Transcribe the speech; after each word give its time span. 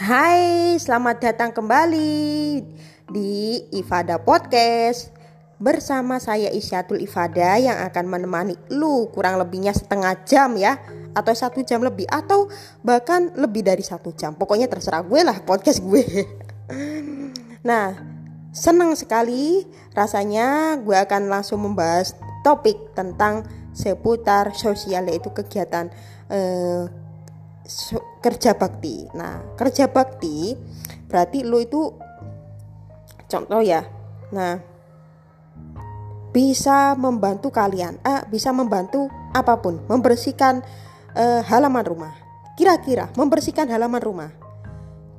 Hai, 0.00 0.80
selamat 0.80 1.20
datang 1.20 1.52
kembali 1.52 2.64
di 3.12 3.60
Ifada 3.68 4.16
Podcast. 4.16 5.12
Bersama 5.60 6.16
saya 6.16 6.48
Isyatul 6.48 7.04
Ifada 7.04 7.60
yang 7.60 7.76
akan 7.84 8.08
menemani 8.08 8.56
lu 8.72 9.12
kurang 9.12 9.36
lebihnya 9.36 9.76
setengah 9.76 10.24
jam 10.24 10.56
ya 10.56 10.80
Atau 11.12 11.36
satu 11.36 11.60
jam 11.68 11.84
lebih 11.84 12.08
atau 12.08 12.48
bahkan 12.80 13.28
lebih 13.36 13.60
dari 13.60 13.84
satu 13.84 14.16
jam. 14.16 14.32
Pokoknya 14.40 14.72
terserah 14.72 15.04
gue 15.04 15.20
lah 15.20 15.36
podcast 15.44 15.84
gue. 15.84 16.04
Nah, 17.60 17.92
senang 18.56 18.96
sekali 18.96 19.68
rasanya 19.92 20.80
gue 20.80 20.96
akan 20.96 21.28
langsung 21.28 21.60
membahas 21.60 22.16
topik 22.40 22.96
tentang 22.96 23.44
seputar 23.76 24.56
sosial 24.56 25.12
yaitu 25.12 25.28
kegiatan 25.28 25.92
eh, 26.32 26.88
kerja 28.20 28.58
bakti. 28.58 29.06
Nah, 29.14 29.54
kerja 29.54 29.86
bakti 29.86 30.58
berarti 31.06 31.46
lo 31.46 31.62
itu 31.62 31.94
contoh 33.30 33.62
ya. 33.62 33.86
Nah, 34.34 34.58
bisa 36.30 36.94
membantu 36.94 37.50
kalian, 37.50 37.98
bisa 38.30 38.54
membantu 38.54 39.10
apa 39.34 39.58
pun, 39.58 39.82
membersihkan 39.86 40.62
eh, 41.14 41.42
halaman 41.46 41.86
rumah. 41.86 42.12
Kira-kira 42.54 43.10
membersihkan 43.14 43.70
halaman 43.70 44.02
rumah. 44.02 44.30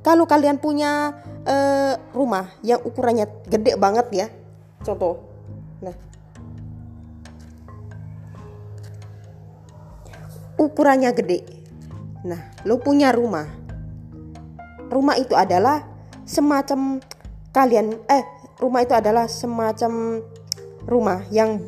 Kalau 0.02 0.24
kalian 0.28 0.60
punya 0.60 1.12
eh, 1.44 1.94
rumah 2.12 2.52
yang 2.64 2.80
ukurannya 2.84 3.28
gede 3.48 3.76
banget 3.76 4.06
ya, 4.12 4.26
contoh. 4.84 5.20
Nah, 5.84 5.96
ukurannya 10.56 11.12
gede 11.12 11.61
Nah, 12.22 12.40
lo 12.62 12.78
punya 12.78 13.10
rumah. 13.10 13.46
Rumah 14.92 15.16
itu 15.18 15.34
adalah 15.34 15.82
semacam 16.22 17.02
kalian 17.50 17.98
eh 18.06 18.24
rumah 18.62 18.86
itu 18.86 18.94
adalah 18.94 19.26
semacam 19.26 20.22
rumah 20.86 21.26
yang 21.34 21.58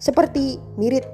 seperti 0.00 0.56
mirip 0.80 1.04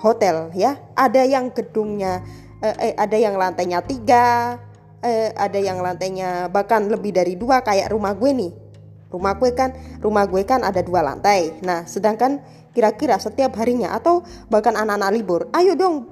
hotel 0.00 0.48
ya. 0.56 0.80
Ada 0.96 1.28
yang 1.28 1.52
gedungnya 1.52 2.24
eh, 2.64 2.92
eh 2.92 2.94
ada 2.96 3.16
yang 3.20 3.36
lantainya 3.36 3.84
tiga, 3.84 4.56
eh, 5.04 5.34
ada 5.36 5.58
yang 5.60 5.84
lantainya 5.84 6.48
bahkan 6.48 6.88
lebih 6.88 7.12
dari 7.12 7.36
dua 7.36 7.60
kayak 7.60 7.92
rumah 7.92 8.16
gue 8.16 8.32
nih. 8.32 8.52
Rumah 9.06 9.32
gue 9.38 9.50
kan, 9.54 9.70
rumah 10.02 10.26
gue 10.26 10.42
kan 10.42 10.66
ada 10.66 10.82
dua 10.82 11.00
lantai. 11.04 11.62
Nah, 11.62 11.86
sedangkan 11.86 12.42
kira-kira 12.74 13.16
setiap 13.16 13.56
harinya 13.56 13.96
atau 13.96 14.20
bahkan 14.52 14.76
anak-anak 14.76 15.10
libur, 15.16 15.40
ayo 15.56 15.72
dong 15.72 16.04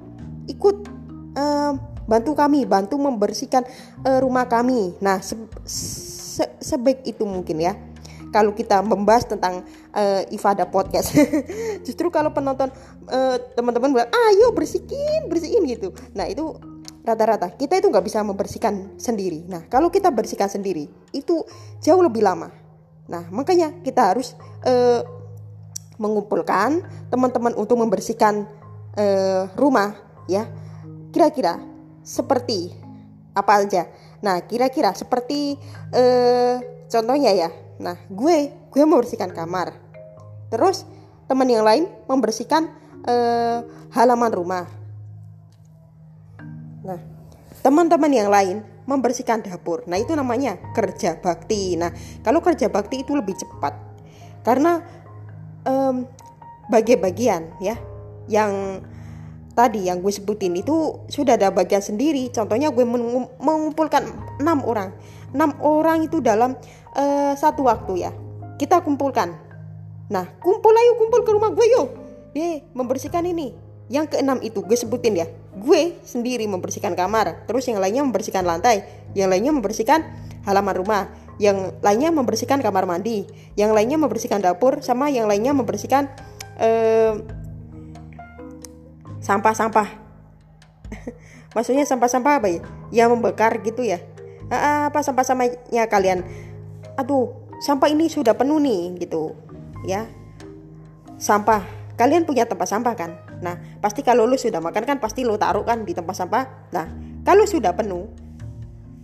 ikut 0.49 0.77
eh, 1.37 1.73
bantu 2.05 2.37
kami, 2.37 2.65
bantu 2.65 2.95
membersihkan 3.01 3.65
uh, 4.05 4.21
rumah 4.21 4.45
kami. 4.45 4.93
Nah, 5.01 5.21
se 5.21 5.37
se 5.65 6.45
sebaik 6.61 7.05
itu 7.05 7.25
mungkin 7.25 7.61
ya. 7.61 7.73
Kalau 8.33 8.51
kita 8.51 8.83
membahas 8.83 9.23
tentang 9.23 9.63
uh, 9.95 10.21
Ifada 10.27 10.67
podcast, 10.67 11.15
justru 11.87 12.11
kalau 12.11 12.35
penonton 12.35 12.67
uh, 13.07 13.37
teman-teman 13.55 13.95
bilang, 13.95 14.11
ayo 14.11 14.51
bersihin, 14.51 15.31
bersihin 15.31 15.63
gitu. 15.63 15.95
Nah 16.11 16.27
itu 16.27 16.51
rata-rata 17.05 17.53
kita 17.53 17.79
itu 17.79 17.87
nggak 17.87 18.03
bisa 18.03 18.19
membersihkan 18.27 18.99
sendiri. 18.99 19.47
Nah 19.47 19.63
kalau 19.71 19.87
kita 19.87 20.11
bersihkan 20.11 20.51
sendiri 20.51 20.91
itu 21.15 21.47
jauh 21.79 22.03
lebih 22.03 22.27
lama. 22.27 22.51
Nah 23.07 23.23
makanya 23.31 23.71
kita 23.85 24.11
harus 24.11 24.35
uh, 24.67 24.99
mengumpulkan 25.95 26.83
teman-teman 27.07 27.55
untuk 27.55 27.79
membersihkan 27.79 28.43
uh, 28.99 29.47
rumah 29.55 29.95
ya. 30.27 30.49
Kira-kira 31.15 31.74
seperti 32.05 32.69
apa 33.33 33.65
aja. 33.65 33.89
Nah, 34.21 34.45
kira-kira 34.45 34.93
seperti 34.93 35.57
eh, 35.91 36.55
contohnya 36.87 37.33
ya. 37.33 37.49
Nah, 37.81 37.97
gue 38.07 38.53
gue 38.69 38.83
membersihkan 38.85 39.33
kamar. 39.33 39.73
Terus 40.53 40.85
teman 41.25 41.49
yang 41.49 41.65
lain 41.65 41.89
membersihkan 42.05 42.69
eh, 43.03 43.59
halaman 43.91 44.31
rumah. 44.31 44.65
Nah, 46.85 47.01
teman-teman 47.65 48.13
yang 48.13 48.29
lain 48.29 48.61
membersihkan 48.85 49.41
dapur. 49.41 49.81
Nah, 49.89 49.97
itu 49.97 50.13
namanya 50.13 50.61
kerja 50.77 51.17
bakti. 51.17 51.73
Nah, 51.73 51.89
kalau 52.21 52.39
kerja 52.39 52.69
bakti 52.69 53.01
itu 53.01 53.17
lebih 53.17 53.33
cepat. 53.33 53.73
Karena 54.45 54.77
um, 55.65 56.05
bagian-bagian 56.69 57.49
ya 57.57 57.73
yang 58.29 58.81
tadi 59.55 59.87
yang 59.87 60.03
gue 60.03 60.11
sebutin 60.11 60.53
itu 60.59 61.07
sudah 61.07 61.39
ada 61.39 61.49
bagian 61.49 61.81
sendiri. 61.81 62.27
Contohnya 62.29 62.69
gue 62.69 62.83
mengumpulkan 63.39 64.03
enam 64.43 64.59
orang, 64.67 64.91
enam 65.31 65.55
orang 65.63 66.05
itu 66.05 66.19
dalam 66.19 66.59
uh, 66.93 67.33
satu 67.33 67.65
waktu 67.65 68.05
ya. 68.05 68.11
Kita 68.59 68.83
kumpulkan. 68.83 69.31
Nah, 70.11 70.27
kumpul 70.37 70.75
ayo 70.75 70.99
kumpul 71.01 71.25
ke 71.25 71.31
rumah 71.33 71.49
gue 71.55 71.65
yuk. 71.65 71.87
Dia 72.35 72.61
membersihkan 72.75 73.25
ini. 73.25 73.55
Yang 73.87 74.17
keenam 74.17 74.43
itu 74.43 74.61
gue 74.61 74.77
sebutin 74.77 75.17
ya. 75.17 75.27
Gue 75.55 75.95
sendiri 76.03 76.43
membersihkan 76.51 76.93
kamar, 76.93 77.47
terus 77.47 77.63
yang 77.71 77.79
lainnya 77.79 78.03
membersihkan 78.03 78.43
lantai, 78.43 78.83
yang 79.15 79.31
lainnya 79.31 79.55
membersihkan 79.55 80.03
halaman 80.43 80.75
rumah, 80.75 81.03
yang 81.39 81.71
lainnya 81.79 82.11
membersihkan 82.11 82.59
kamar 82.59 82.83
mandi, 82.83 83.23
yang 83.55 83.71
lainnya 83.71 83.95
membersihkan 83.95 84.43
dapur, 84.43 84.83
sama 84.83 85.07
yang 85.07 85.31
lainnya 85.31 85.55
membersihkan 85.55 86.11
uh, 86.59 87.23
sampah-sampah. 89.25 89.89
Maksudnya 91.57 91.89
sampah-sampah 91.89 92.33
apa 92.37 92.47
ya? 92.53 92.61
Yang 92.93 93.09
membakar 93.17 93.57
gitu 93.65 93.81
ya? 93.81 93.97
Apa 94.53 95.01
sampah-sampahnya 95.01 95.89
kalian? 95.89 96.21
Aduh 97.01 97.33
sampah 97.57 97.89
ini 97.89 98.05
sudah 98.05 98.37
penuh 98.37 98.61
nih 98.61 99.01
gitu. 99.01 99.33
Ya. 99.89 100.05
Sampah. 101.17 101.65
Kalian 101.97 102.27
punya 102.29 102.45
tempat 102.45 102.69
sampah 102.69 102.93
kan? 102.93 103.17
Nah 103.41 103.57
pasti 103.81 104.05
kalau 104.05 104.29
lu 104.29 104.37
sudah 104.37 104.61
makan 104.61 104.85
kan 104.85 104.97
pasti 105.01 105.25
lu 105.25 105.39
taruh 105.41 105.65
kan 105.65 105.81
di 105.81 105.97
tempat 105.97 106.13
sampah. 106.13 106.45
Nah 106.69 106.85
kalau 107.25 107.49
sudah 107.49 107.73
penuh 107.73 108.05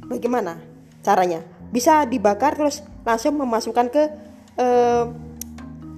bagaimana 0.06 0.62
caranya? 1.02 1.42
Bisa 1.72 2.04
dibakar 2.04 2.54
terus 2.60 2.84
langsung 3.08 3.40
memasukkan 3.40 3.88
ke 3.90 4.04
eh, 4.60 5.06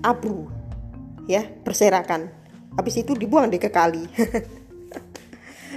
abu 0.06 0.46
ya 1.26 1.50
berserakan 1.66 2.43
habis 2.78 2.96
itu 3.00 3.14
dibuang 3.14 3.50
deh 3.50 3.62
ke 3.62 3.70
kali. 3.70 4.04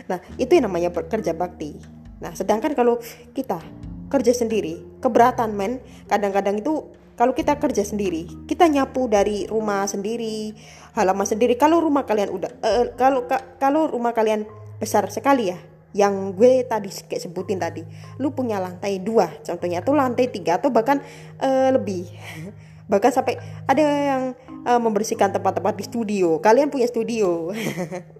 Nah 0.07 0.23
itu 0.39 0.53
yang 0.55 0.71
namanya 0.71 0.95
kerja 0.95 1.35
bakti. 1.35 1.77
Nah 2.23 2.33
sedangkan 2.33 2.73
kalau 2.79 2.99
kita 3.35 3.59
kerja 4.07 4.33
sendiri 4.33 5.03
keberatan 5.03 5.51
men 5.59 5.83
kadang-kadang 6.07 6.63
itu 6.63 6.95
kalau 7.19 7.35
kita 7.35 7.59
kerja 7.59 7.83
sendiri 7.83 8.29
kita 8.47 8.71
nyapu 8.71 9.11
dari 9.11 9.51
rumah 9.51 9.85
sendiri 9.91 10.55
halaman 10.95 11.27
sendiri. 11.27 11.59
Kalau 11.59 11.83
rumah 11.83 12.07
kalian 12.07 12.31
udah 12.31 12.51
uh, 12.63 12.87
kalau 12.95 13.27
ka, 13.27 13.59
kalau 13.59 13.91
rumah 13.91 14.15
kalian 14.15 14.47
besar 14.79 15.09
sekali 15.11 15.51
ya 15.51 15.59
yang 15.97 16.37
gue 16.37 16.61
tadi 16.69 16.93
kayak 16.93 17.25
sebutin 17.25 17.57
tadi 17.57 17.81
lu 18.21 18.29
punya 18.37 18.61
lantai 18.61 19.01
dua 19.01 19.33
contohnya 19.41 19.81
atau 19.81 19.97
lantai 19.97 20.29
tiga 20.29 20.61
atau 20.61 20.71
bahkan 20.71 21.01
uh, 21.41 21.73
lebih. 21.75 22.07
Bahkan 22.87 23.11
sampai 23.11 23.35
ada 23.67 23.83
yang 23.83 24.23
uh, 24.67 24.81
membersihkan 24.83 25.31
tempat-tempat 25.31 25.79
di 25.79 25.85
studio. 25.87 26.43
Kalian 26.43 26.69
punya 26.69 26.91
studio. 26.91 27.31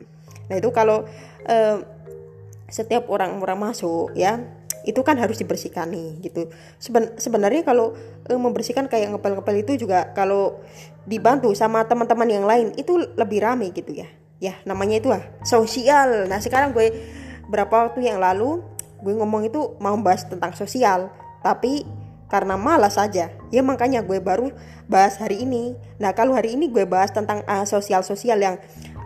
Nah 0.47 0.63
itu 0.63 0.71
kalau 0.71 1.03
uh, 1.51 1.77
setiap 2.71 3.11
orang-orang 3.11 3.59
masuk 3.71 4.15
ya 4.15 4.43
itu 4.87 5.03
kan 5.03 5.19
harus 5.19 5.43
dibersihkan 5.43 5.91
nih 5.91 6.23
gitu. 6.23 6.47
Seben 6.79 7.19
sebenarnya 7.19 7.67
kalau 7.67 7.99
uh, 8.31 8.39
membersihkan 8.39 8.87
kayak 8.87 9.11
ngepel-ngepel 9.11 9.67
itu 9.67 9.87
juga 9.87 10.15
kalau 10.15 10.63
dibantu 11.03 11.51
sama 11.59 11.83
teman-teman 11.83 12.31
yang 12.31 12.47
lain 12.47 12.71
itu 12.79 12.95
lebih 13.19 13.43
rame 13.43 13.75
gitu 13.75 13.91
ya. 13.91 14.07
Ya 14.39 14.55
namanya 14.63 15.03
itu 15.03 15.11
lah 15.11 15.27
sosial. 15.43 16.31
Nah 16.31 16.39
sekarang 16.39 16.71
gue 16.71 16.95
berapa 17.51 17.91
waktu 17.91 18.07
yang 18.07 18.23
lalu 18.23 18.63
gue 19.03 19.15
ngomong 19.19 19.51
itu 19.51 19.75
mau 19.83 19.99
bahas 19.99 20.23
tentang 20.23 20.55
sosial. 20.55 21.11
Tapi 21.43 21.83
karena 22.27 22.59
malas 22.59 22.99
saja. 22.99 23.31
Ya 23.55 23.63
makanya 23.63 24.03
gue 24.03 24.19
baru 24.19 24.51
bahas 24.91 25.19
hari 25.19 25.47
ini. 25.47 25.79
Nah, 26.03 26.15
kalau 26.15 26.35
hari 26.35 26.59
ini 26.59 26.71
gue 26.71 26.87
bahas 26.87 27.15
tentang 27.15 27.43
uh, 27.47 27.63
sosial-sosial 27.63 28.39
yang 28.43 28.57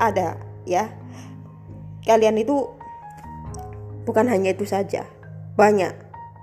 ada 0.00 0.40
ya. 0.64 0.88
Kalian 2.04 2.40
itu 2.40 2.68
bukan 4.08 4.24
hanya 4.28 4.56
itu 4.56 4.64
saja. 4.64 5.04
Banyak. 5.56 5.92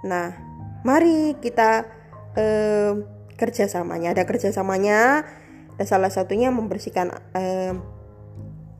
Nah, 0.06 0.38
mari 0.86 1.34
kita 1.42 1.90
uh, 2.38 2.94
kerjasamanya. 3.38 4.14
Ada 4.14 4.24
kerjasamanya. 4.30 5.26
Dan 5.78 5.86
salah 5.86 6.10
satunya 6.10 6.50
membersihkan 6.50 7.14
uh, 7.38 7.74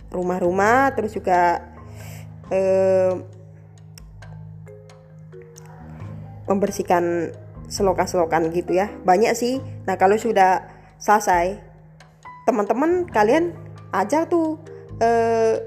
rumah-rumah, 0.10 0.98
terus 0.98 1.14
juga 1.14 1.62
uh, 2.50 3.22
membersihkan 6.50 7.36
selokan-selokan 7.68 8.50
gitu 8.56 8.76
ya. 8.76 8.92
Banyak 9.04 9.36
sih. 9.36 9.60
Nah 9.86 9.96
kalau 10.00 10.16
sudah 10.16 10.66
selesai 10.98 11.60
teman-teman 12.48 13.06
kalian 13.12 13.54
ajak 13.92 14.32
tuh 14.32 14.58
eh, 15.04 15.60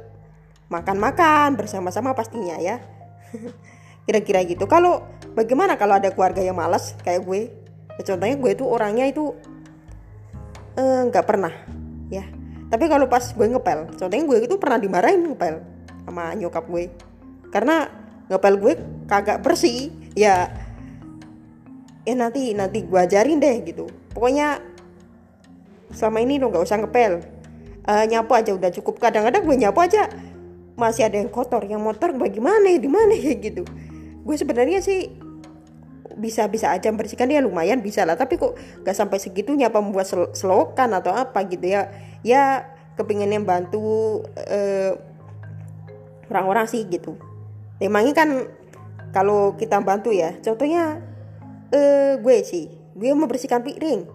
makan-makan 0.73 1.59
bersama-sama 1.61 2.17
pastinya 2.17 2.57
ya. 2.57 2.81
Kira-kira 4.09 4.43
gitu. 4.49 4.65
Kalau 4.65 5.05
bagaimana 5.37 5.77
kalau 5.77 6.01
ada 6.01 6.11
keluarga 6.11 6.41
yang 6.41 6.57
malas 6.57 6.97
kayak 7.05 7.23
gue? 7.27 7.53
Ya, 8.01 8.03
contohnya 8.07 8.37
gue 8.41 8.51
itu 8.57 8.65
orangnya 8.65 9.05
itu 9.07 9.37
eh, 10.81 11.01
nggak 11.11 11.25
uh, 11.25 11.29
pernah 11.29 11.53
ya. 12.09 12.25
Tapi 12.71 12.87
kalau 12.87 13.11
pas 13.11 13.35
gue 13.35 13.47
ngepel 13.51 13.99
contohnya 13.99 14.25
gue 14.25 14.39
itu 14.47 14.57
pernah 14.57 14.79
dimarahin 14.79 15.21
ngepel 15.27 15.61
sama 16.09 16.33
nyokap 16.33 16.65
gue. 16.65 16.89
Karena 17.51 17.91
ngepel 18.31 18.55
gue 18.57 18.73
kagak 19.11 19.43
bersih 19.43 19.91
ya 20.15 20.49
ya 22.05 22.15
nanti 22.17 22.57
nanti 22.57 22.85
gue 22.85 22.99
ajarin 22.99 23.41
deh 23.41 23.57
gitu. 23.65 23.87
Pokoknya 24.13 24.61
selama 25.93 26.19
ini 26.23 26.41
lo 26.41 26.49
nggak 26.49 26.65
usah 26.65 26.79
ngepel. 26.81 27.21
Uh, 27.85 28.05
nyapu 28.07 28.33
aja 28.37 28.53
udah 28.55 28.71
cukup. 28.73 29.01
Kadang-kadang 29.01 29.43
gue 29.45 29.57
nyapu 29.57 29.81
aja 29.83 30.09
masih 30.77 31.05
ada 31.05 31.21
yang 31.21 31.29
kotor 31.29 31.61
yang 31.67 31.83
motor 31.83 32.17
bagaimana 32.17 32.73
ya 32.73 32.79
di 32.81 32.91
mana 32.91 33.13
ya? 33.13 33.37
Gitu. 33.47 33.67
Gue 34.25 34.37
sebenarnya 34.37 34.81
sih 34.85 35.11
bisa 36.17 36.47
bisa 36.49 36.73
aja 36.73 36.93
membersihkan. 36.93 37.29
Dia 37.29 37.45
lumayan 37.45 37.81
bisa 37.85 38.05
lah. 38.05 38.17
Tapi 38.17 38.37
kok 38.37 38.57
gak 38.85 38.97
sampai 38.97 39.21
segitunya 39.21 39.69
apa 39.73 39.81
membuat 39.81 40.09
sel 40.09 40.31
selokan 40.33 40.93
atau 40.97 41.13
apa 41.13 41.45
gitu 41.49 41.65
ya. 41.67 41.89
Ya 42.21 42.69
kepinginnya 43.01 43.41
bantu 43.41 44.21
eh, 44.37 44.93
orang-orang 46.29 46.69
sih 46.69 46.85
gitu. 46.87 47.17
Emangnya 47.81 48.13
kan 48.13 48.29
kalau 49.11 49.59
kita 49.59 49.83
bantu 49.83 50.15
ya 50.15 50.37
contohnya 50.39 51.03
uh, 51.75 52.15
gue 52.19 52.37
sih 52.43 52.71
gue 52.95 53.11
membersihkan 53.15 53.63
piring. 53.63 54.07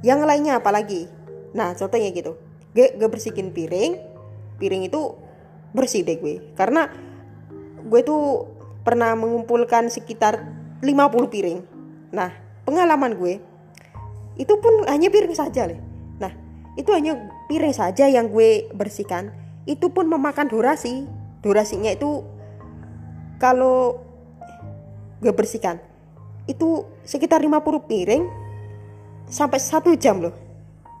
Yang 0.00 0.20
lainnya 0.24 0.58
apalagi 0.58 1.10
nah 1.50 1.74
contohnya 1.74 2.14
gitu. 2.14 2.38
Gue, 2.72 2.94
gue 2.94 3.08
bersihin 3.10 3.50
piring. 3.50 3.98
Piring 4.56 4.86
itu 4.86 5.00
bersih 5.74 6.06
deh 6.06 6.16
gue. 6.18 6.54
Karena 6.54 6.88
gue 7.84 8.00
tuh 8.06 8.46
pernah 8.86 9.12
mengumpulkan 9.18 9.90
sekitar 9.90 10.40
50 10.80 11.34
piring. 11.34 11.58
Nah 12.14 12.30
pengalaman 12.64 13.18
gue 13.18 13.42
itu 14.38 14.54
pun 14.56 14.86
hanya 14.88 15.10
piring 15.12 15.36
saja 15.36 15.68
leh. 15.68 15.80
Nah 16.22 16.32
itu 16.78 16.88
hanya 16.94 17.18
piring 17.50 17.74
saja 17.74 18.06
yang 18.06 18.30
gue 18.30 18.70
bersihkan. 18.72 19.34
Itu 19.68 19.92
pun 19.92 20.08
memakan 20.08 20.48
durasi. 20.48 21.04
Durasinya 21.40 21.92
itu 21.92 22.24
kalau 23.40 23.96
gue 25.20 25.32
bersihkan 25.32 25.89
itu 26.48 26.86
sekitar 27.04 27.42
50 27.42 27.60
piring 27.88 28.22
sampai 29.28 29.58
satu 29.62 29.94
jam 29.96 30.20
loh. 30.20 30.34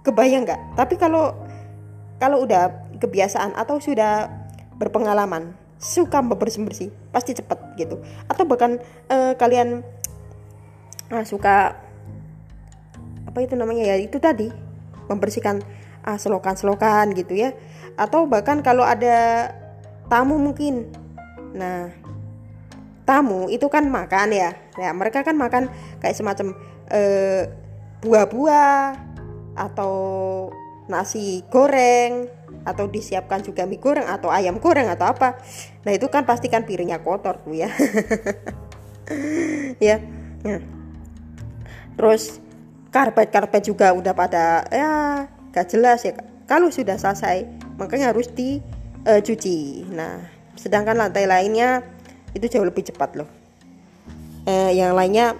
Kebayang 0.00 0.48
nggak? 0.48 0.60
Tapi 0.76 0.94
kalau 0.96 1.36
kalau 2.20 2.44
udah 2.44 2.96
kebiasaan 3.00 3.56
atau 3.56 3.80
sudah 3.80 4.28
berpengalaman 4.76 5.56
suka 5.80 6.20
bersih 6.20 6.64
bersih 6.64 6.88
pasti 7.12 7.36
cepet 7.36 7.58
gitu. 7.76 8.00
Atau 8.28 8.44
bahkan 8.44 8.80
uh, 9.08 9.32
kalian 9.36 9.84
uh, 11.12 11.24
suka 11.24 11.76
apa 13.24 13.38
itu 13.40 13.54
namanya 13.56 13.94
ya 13.94 13.96
itu 14.00 14.16
tadi 14.20 14.48
membersihkan 15.08 15.60
uh, 16.04 16.16
selokan-selokan 16.16 17.12
gitu 17.16 17.36
ya. 17.36 17.56
Atau 17.96 18.28
bahkan 18.28 18.60
kalau 18.64 18.84
ada 18.84 19.50
tamu 20.08 20.36
mungkin. 20.40 20.88
Nah 21.56 21.99
tamu 23.10 23.50
itu 23.50 23.66
kan 23.66 23.90
makan 23.90 24.30
ya. 24.30 24.54
Ya 24.78 24.94
mereka 24.94 25.26
kan 25.26 25.34
makan 25.34 25.66
kayak 25.98 26.14
semacam 26.14 26.54
uh, 26.94 27.50
buah-buah 28.06 28.94
atau 29.58 29.94
nasi 30.86 31.42
goreng 31.50 32.30
atau 32.62 32.86
disiapkan 32.86 33.42
juga 33.42 33.66
mie 33.66 33.82
goreng 33.82 34.06
atau 34.06 34.30
ayam 34.30 34.62
goreng 34.62 34.86
atau 34.86 35.10
apa. 35.10 35.42
Nah 35.82 35.90
itu 35.90 36.06
kan 36.06 36.22
pastikan 36.22 36.62
piringnya 36.62 37.02
kotor 37.02 37.42
tuh 37.42 37.58
ya. 37.58 37.70
Ya. 39.82 39.98
Nah. 40.46 40.62
terus 41.98 42.38
karpet 42.94 43.34
karpet 43.34 43.66
juga 43.66 43.90
udah 43.90 44.14
pada 44.14 44.62
ya 44.70 45.26
gak 45.50 45.66
jelas 45.66 46.06
ya 46.06 46.14
kalau 46.46 46.70
sudah 46.70 46.94
selesai 46.94 47.42
makanya 47.74 48.14
harus 48.14 48.30
dicuci 48.30 49.82
uh, 49.82 49.90
nah 49.90 50.14
sedangkan 50.54 50.94
lantai 50.94 51.26
lainnya 51.26 51.82
itu 52.36 52.46
jauh 52.46 52.66
lebih 52.66 52.86
cepat 52.86 53.18
loh. 53.18 53.28
Eh, 54.48 54.78
yang 54.78 54.96
lainnya 54.96 55.36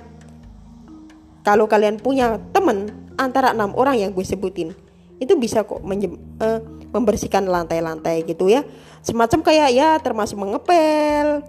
kalau 1.41 1.65
kalian 1.65 1.97
punya 1.97 2.37
temen 2.53 2.93
antara 3.17 3.53
enam 3.57 3.73
orang 3.77 3.97
yang 3.97 4.11
gue 4.13 4.25
sebutin 4.25 4.77
itu 5.21 5.37
bisa 5.37 5.61
kok 5.69 5.85
menjem, 5.85 6.17
uh, 6.41 6.65
membersihkan 6.97 7.45
lantai-lantai 7.45 8.25
gitu 8.25 8.49
ya. 8.49 8.65
Semacam 9.05 9.45
kayak 9.45 9.69
ya 9.77 9.89
termasuk 10.01 10.41
mengepel 10.41 11.45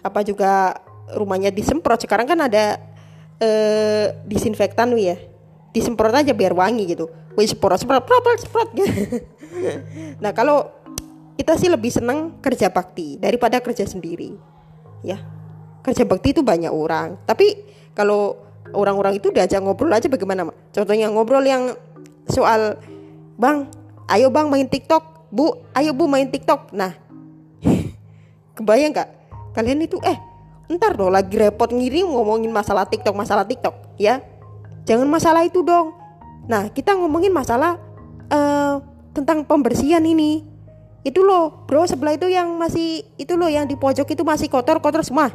apa 0.00 0.20
juga 0.24 0.80
rumahnya 1.12 1.52
disemprot. 1.52 2.00
Sekarang 2.00 2.24
kan 2.24 2.40
ada 2.40 2.80
uh, 3.44 4.06
disinfektan 4.24 4.96
ya. 4.96 5.20
Disemprot 5.76 6.16
aja 6.16 6.32
biar 6.32 6.56
wangi 6.56 6.96
gitu. 6.96 7.12
Wih 7.36 7.44
semprot 7.44 7.76
semprot 7.84 8.00
semprot 8.08 8.38
semprot 8.40 8.68
gitu. 8.72 8.92
nah 10.24 10.32
kalau 10.32 10.72
kita 11.36 11.60
sih 11.60 11.68
lebih 11.68 11.92
senang 11.92 12.40
kerja 12.40 12.72
bakti 12.72 13.20
daripada 13.20 13.60
kerja 13.60 13.84
sendiri 13.84 14.36
ya. 15.04 15.18
Kerja 15.80 16.04
bakti 16.04 16.36
itu 16.36 16.44
banyak 16.44 16.68
orang. 16.68 17.16
Tapi 17.24 17.56
kalau 17.96 18.36
orang-orang 18.76 19.18
itu 19.18 19.32
diajak 19.32 19.58
ngobrol 19.64 19.90
aja 19.90 20.06
bagaimana 20.06 20.46
contohnya 20.70 21.10
ngobrol 21.10 21.42
yang 21.42 21.74
soal 22.30 22.78
bang 23.40 23.66
ayo 24.12 24.28
bang 24.28 24.46
main 24.48 24.68
tiktok. 24.68 25.30
Bu 25.30 25.64
ayo 25.74 25.96
bu 25.96 26.04
main 26.10 26.28
tiktok. 26.28 26.70
Nah 26.76 26.94
kebayang 28.56 28.92
gak 28.92 29.08
kalian 29.56 29.82
itu 29.82 29.98
eh 30.06 30.18
ntar 30.70 30.94
dong 30.94 31.10
lagi 31.10 31.34
repot 31.34 31.74
ngirim 31.74 32.06
ngomongin 32.06 32.52
masalah 32.52 32.86
tiktok 32.86 33.16
masalah 33.16 33.48
tiktok. 33.48 33.74
Ya. 33.96 34.22
Jangan 34.84 35.06
masalah 35.06 35.44
itu 35.44 35.62
dong. 35.64 35.96
Nah 36.46 36.68
kita 36.70 36.96
ngomongin 36.98 37.30
masalah 37.30 37.78
uh, 38.30 38.82
tentang 39.14 39.42
pembersihan 39.44 40.02
ini 40.02 40.46
itu 41.00 41.24
loh 41.24 41.64
bro 41.64 41.88
sebelah 41.88 42.16
itu 42.16 42.28
yang 42.28 42.60
masih 42.60 43.04
itu 43.16 43.32
loh 43.36 43.48
yang 43.48 43.64
di 43.64 43.76
pojok 43.76 44.04
itu 44.12 44.22
masih 44.24 44.52
kotor 44.52 44.80
kotor 44.84 45.00
semua. 45.04 45.32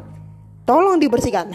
Tolong 0.65 0.97
dibersihkan. 0.97 1.49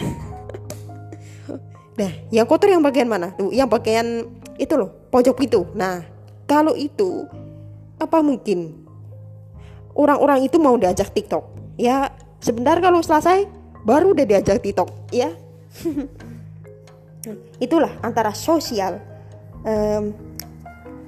Nah 1.91 2.11
yang 2.31 2.47
kotor 2.47 2.71
yang 2.71 2.81
bagian 2.81 3.07
mana? 3.07 3.35
Tuh 3.35 3.51
yang 3.51 3.67
bagian 3.67 4.25
itu 4.55 4.73
loh 4.75 4.89
pojok 5.11 5.37
itu. 5.43 5.67
Nah 5.75 6.03
kalau 6.47 6.75
itu 6.75 7.27
apa 8.01 8.19
mungkin? 8.25 8.81
Orang-orang 9.93 10.47
itu 10.47 10.57
mau 10.57 10.73
diajak 10.79 11.11
TikTok? 11.11 11.43
Ya, 11.75 12.15
sebentar 12.39 12.79
kalau 12.79 13.03
selesai 13.03 13.45
baru 13.83 14.15
udah 14.15 14.25
diajak 14.25 14.63
TikTok, 14.63 14.89
ya. 15.11 15.35
Itulah 17.63 17.99
antara 18.01 18.33
sosial 18.33 18.97
um, 19.61 20.15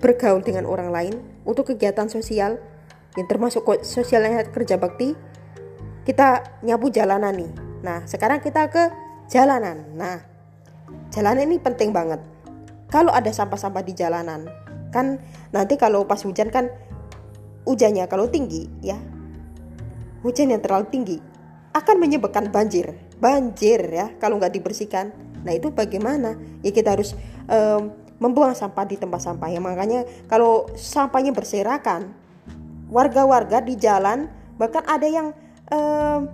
bergaul 0.03 0.43
dengan 0.43 0.67
orang 0.67 0.91
lain 0.93 1.15
untuk 1.47 1.73
kegiatan 1.73 2.11
sosial 2.11 2.59
yang 3.13 3.27
termasuk 3.29 3.65
sosialnya 3.85 4.47
kerja 4.49 4.77
bakti 4.77 5.13
kita 6.03 6.59
nyapu 6.65 6.91
jalanan 6.91 7.31
nih. 7.35 7.51
Nah, 7.83 8.03
sekarang 8.03 8.43
kita 8.43 8.67
ke 8.67 8.91
jalanan. 9.31 9.87
Nah, 9.95 10.19
jalanan 11.13 11.47
ini 11.47 11.59
penting 11.61 11.95
banget. 11.95 12.19
Kalau 12.91 13.13
ada 13.15 13.31
sampah-sampah 13.31 13.83
di 13.85 13.93
jalanan, 13.95 14.45
kan 14.93 15.17
nanti 15.49 15.73
kalau 15.81 16.05
pas 16.05 16.21
hujan 16.21 16.53
kan 16.53 16.69
hujannya 17.65 18.05
kalau 18.05 18.29
tinggi 18.29 18.69
ya 18.85 19.01
hujan 20.21 20.53
yang 20.53 20.61
terlalu 20.61 20.85
tinggi 20.93 21.17
akan 21.73 21.95
menyebabkan 21.97 22.53
banjir 22.53 22.93
banjir 23.17 23.81
ya 23.89 24.13
kalau 24.21 24.37
nggak 24.37 24.53
dibersihkan 24.53 25.09
nah 25.43 25.51
itu 25.51 25.73
bagaimana 25.73 26.37
ya 26.61 26.71
kita 26.71 26.93
harus 26.95 27.17
um, 27.49 27.91
membuang 28.21 28.55
sampah 28.55 28.87
di 28.87 28.95
tempat 28.95 29.19
sampah 29.19 29.49
ya 29.51 29.59
makanya 29.59 30.05
kalau 30.29 30.69
sampahnya 30.77 31.35
berserakan 31.35 32.15
warga-warga 32.93 33.59
di 33.65 33.73
jalan 33.73 34.29
bahkan 34.61 34.85
ada 34.85 35.07
yang 35.09 35.33
um, 35.73 36.29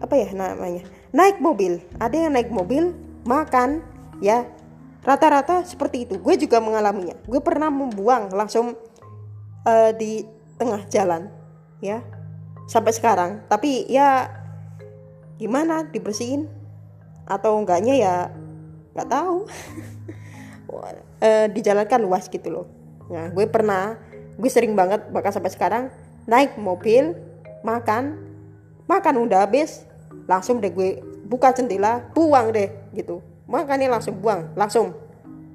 apa 0.00 0.14
ya 0.16 0.32
namanya 0.32 0.88
naik 1.12 1.36
mobil 1.38 1.84
ada 2.00 2.16
yang 2.16 2.32
naik 2.32 2.48
mobil 2.48 2.96
makan 3.28 3.84
ya 4.24 4.48
Rata-rata 5.08 5.62
seperti 5.62 6.04
itu. 6.04 6.20
Gue 6.20 6.34
juga 6.34 6.58
mengalaminya. 6.58 7.16
Gue 7.24 7.38
pernah 7.38 7.70
membuang 7.70 8.28
langsung 8.34 8.76
uh, 9.64 9.90
di 9.96 10.26
tengah 10.60 10.84
jalan, 10.90 11.32
ya. 11.80 12.04
Sampai 12.68 12.92
sekarang. 12.92 13.46
Tapi 13.46 13.86
ya 13.88 14.28
gimana 15.40 15.86
dibersihin 15.86 16.50
atau 17.24 17.56
enggaknya 17.56 17.94
ya 17.96 18.14
nggak 18.92 19.08
tahu. 19.08 19.48
uh, 20.76 21.46
di 21.48 21.60
jalan 21.62 21.86
kan 21.86 22.02
luas 22.02 22.28
gitu 22.28 22.50
loh. 22.50 22.66
Nah, 23.08 23.32
gue 23.32 23.48
pernah, 23.48 23.96
gue 24.38 24.50
sering 24.50 24.78
banget 24.78 25.02
bahkan 25.10 25.34
sampai 25.34 25.50
sekarang 25.50 25.84
naik 26.30 26.54
mobil, 26.54 27.12
makan, 27.66 28.14
makan 28.86 29.14
udah 29.26 29.44
habis, 29.44 29.82
langsung 30.30 30.62
deh 30.62 30.70
gue 30.70 31.02
buka 31.26 31.50
jendela, 31.50 32.06
buang 32.14 32.54
deh 32.54 32.70
gitu. 32.94 33.18
Makanya 33.50 33.98
langsung 33.98 34.16
buang 34.22 34.54
langsung. 34.54 34.94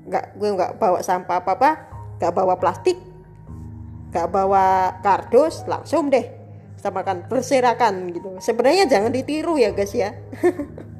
Nggak 0.03 0.35
gue 0.35 0.49
nggak 0.51 0.71
bawa 0.77 0.99
sampah 0.99 1.39
apa 1.39 1.51
apa 1.55 1.69
nggak 2.19 2.33
bawa 2.35 2.55
plastik 2.59 2.99
nggak 4.13 4.29
bawa 4.29 4.99
kardus 5.01 5.63
langsung 5.65 6.11
deh. 6.11 6.27
Sama 6.77 7.01
kan 7.07 7.23
berserakan 7.31 8.11
gitu. 8.11 8.35
Sebenarnya 8.43 8.83
jangan 8.85 9.15
ditiru 9.15 9.55
ya 9.55 9.71
guys 9.71 9.95
ya 9.95 10.11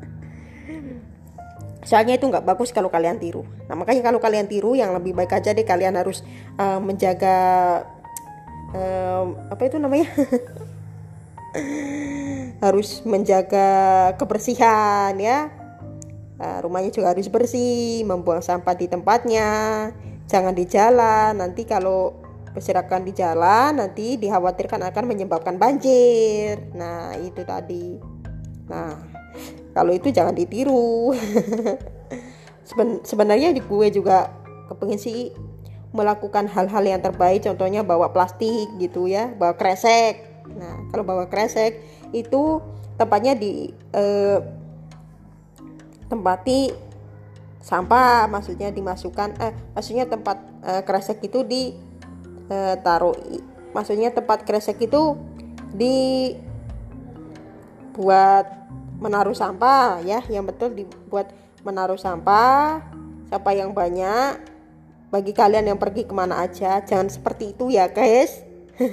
soalnya 1.84 2.16
itu 2.16 2.26
nggak 2.28 2.48
bagus 2.48 2.72
kalau 2.72 2.88
kalian 2.88 3.20
tiru. 3.20 3.44
Nah 3.68 3.76
makanya 3.76 4.02
kalau 4.08 4.20
kalian 4.20 4.48
tiru 4.48 4.76
yang 4.76 4.96
lebih 4.96 5.16
baik 5.16 5.36
aja 5.36 5.52
deh 5.52 5.68
kalian 5.68 6.00
harus 6.00 6.24
uh, 6.60 6.80
menjaga 6.80 7.38
uh, 8.74 9.24
apa 9.52 9.62
itu 9.68 9.78
namanya? 9.80 10.10
Harus 12.66 13.06
menjaga 13.06 13.70
kebersihan 14.18 15.14
ya. 15.22 15.54
Uh, 16.42 16.66
rumahnya 16.66 16.90
juga 16.90 17.14
harus 17.14 17.30
bersih 17.30 18.02
membuang 18.10 18.42
sampah 18.42 18.74
di 18.74 18.90
tempatnya. 18.90 19.94
Jangan 20.26 20.58
di 20.58 20.66
jalan. 20.66 21.38
Nanti 21.38 21.62
kalau 21.70 22.18
berserakan 22.54 23.06
di 23.06 23.14
jalan 23.18 23.82
nanti 23.82 24.18
dikhawatirkan 24.18 24.82
akan 24.82 25.04
menyebabkan 25.06 25.62
banjir. 25.62 26.58
Nah 26.74 27.14
itu 27.22 27.46
tadi. 27.46 28.02
Nah 28.66 29.13
kalau 29.74 29.92
itu 29.92 30.14
jangan 30.14 30.38
ditiru. 30.38 31.12
Seben 32.68 33.04
sebenarnya 33.04 33.52
gue 33.58 33.88
juga 33.92 34.32
kepingin 34.72 35.02
sih 35.02 35.20
melakukan 35.92 36.48
hal-hal 36.48 36.84
yang 36.86 37.02
terbaik. 37.02 37.44
Contohnya 37.44 37.82
bawa 37.82 38.14
plastik 38.14 38.70
gitu 38.78 39.10
ya 39.10 39.34
bawa 39.34 39.58
kresek. 39.58 40.46
Nah 40.54 40.88
kalau 40.94 41.04
bawa 41.04 41.26
kresek 41.28 41.82
itu 42.14 42.62
tempatnya 42.96 43.34
di 43.34 43.74
eh, 43.94 44.40
tempati 46.08 46.70
sampah 47.64 48.30
maksudnya 48.30 48.70
dimasukkan 48.70 49.40
eh 49.42 49.54
maksudnya 49.74 50.06
tempat 50.06 50.38
eh, 50.62 50.82
kresek 50.86 51.26
itu 51.26 51.42
di 51.42 51.74
eh, 52.54 52.76
taruh 52.86 53.18
maksudnya 53.74 54.14
tempat 54.14 54.46
kresek 54.46 54.78
itu 54.86 55.18
di 55.74 56.30
buat 57.98 58.46
menaruh 59.00 59.38
sampah 59.38 60.02
ya. 60.04 60.22
Yang 60.28 60.54
betul 60.54 60.70
dibuat 60.76 61.32
menaruh 61.64 61.98
sampah 61.98 62.84
sampah 63.34 63.54
yang 63.58 63.74
banyak 63.74 64.46
bagi 65.10 65.34
kalian 65.34 65.74
yang 65.74 65.80
pergi 65.82 66.06
ke 66.06 66.14
mana 66.14 66.46
aja. 66.46 66.86
Jangan 66.86 67.10
seperti 67.10 67.58
itu 67.58 67.74
ya 67.74 67.90
guys. 67.90 68.46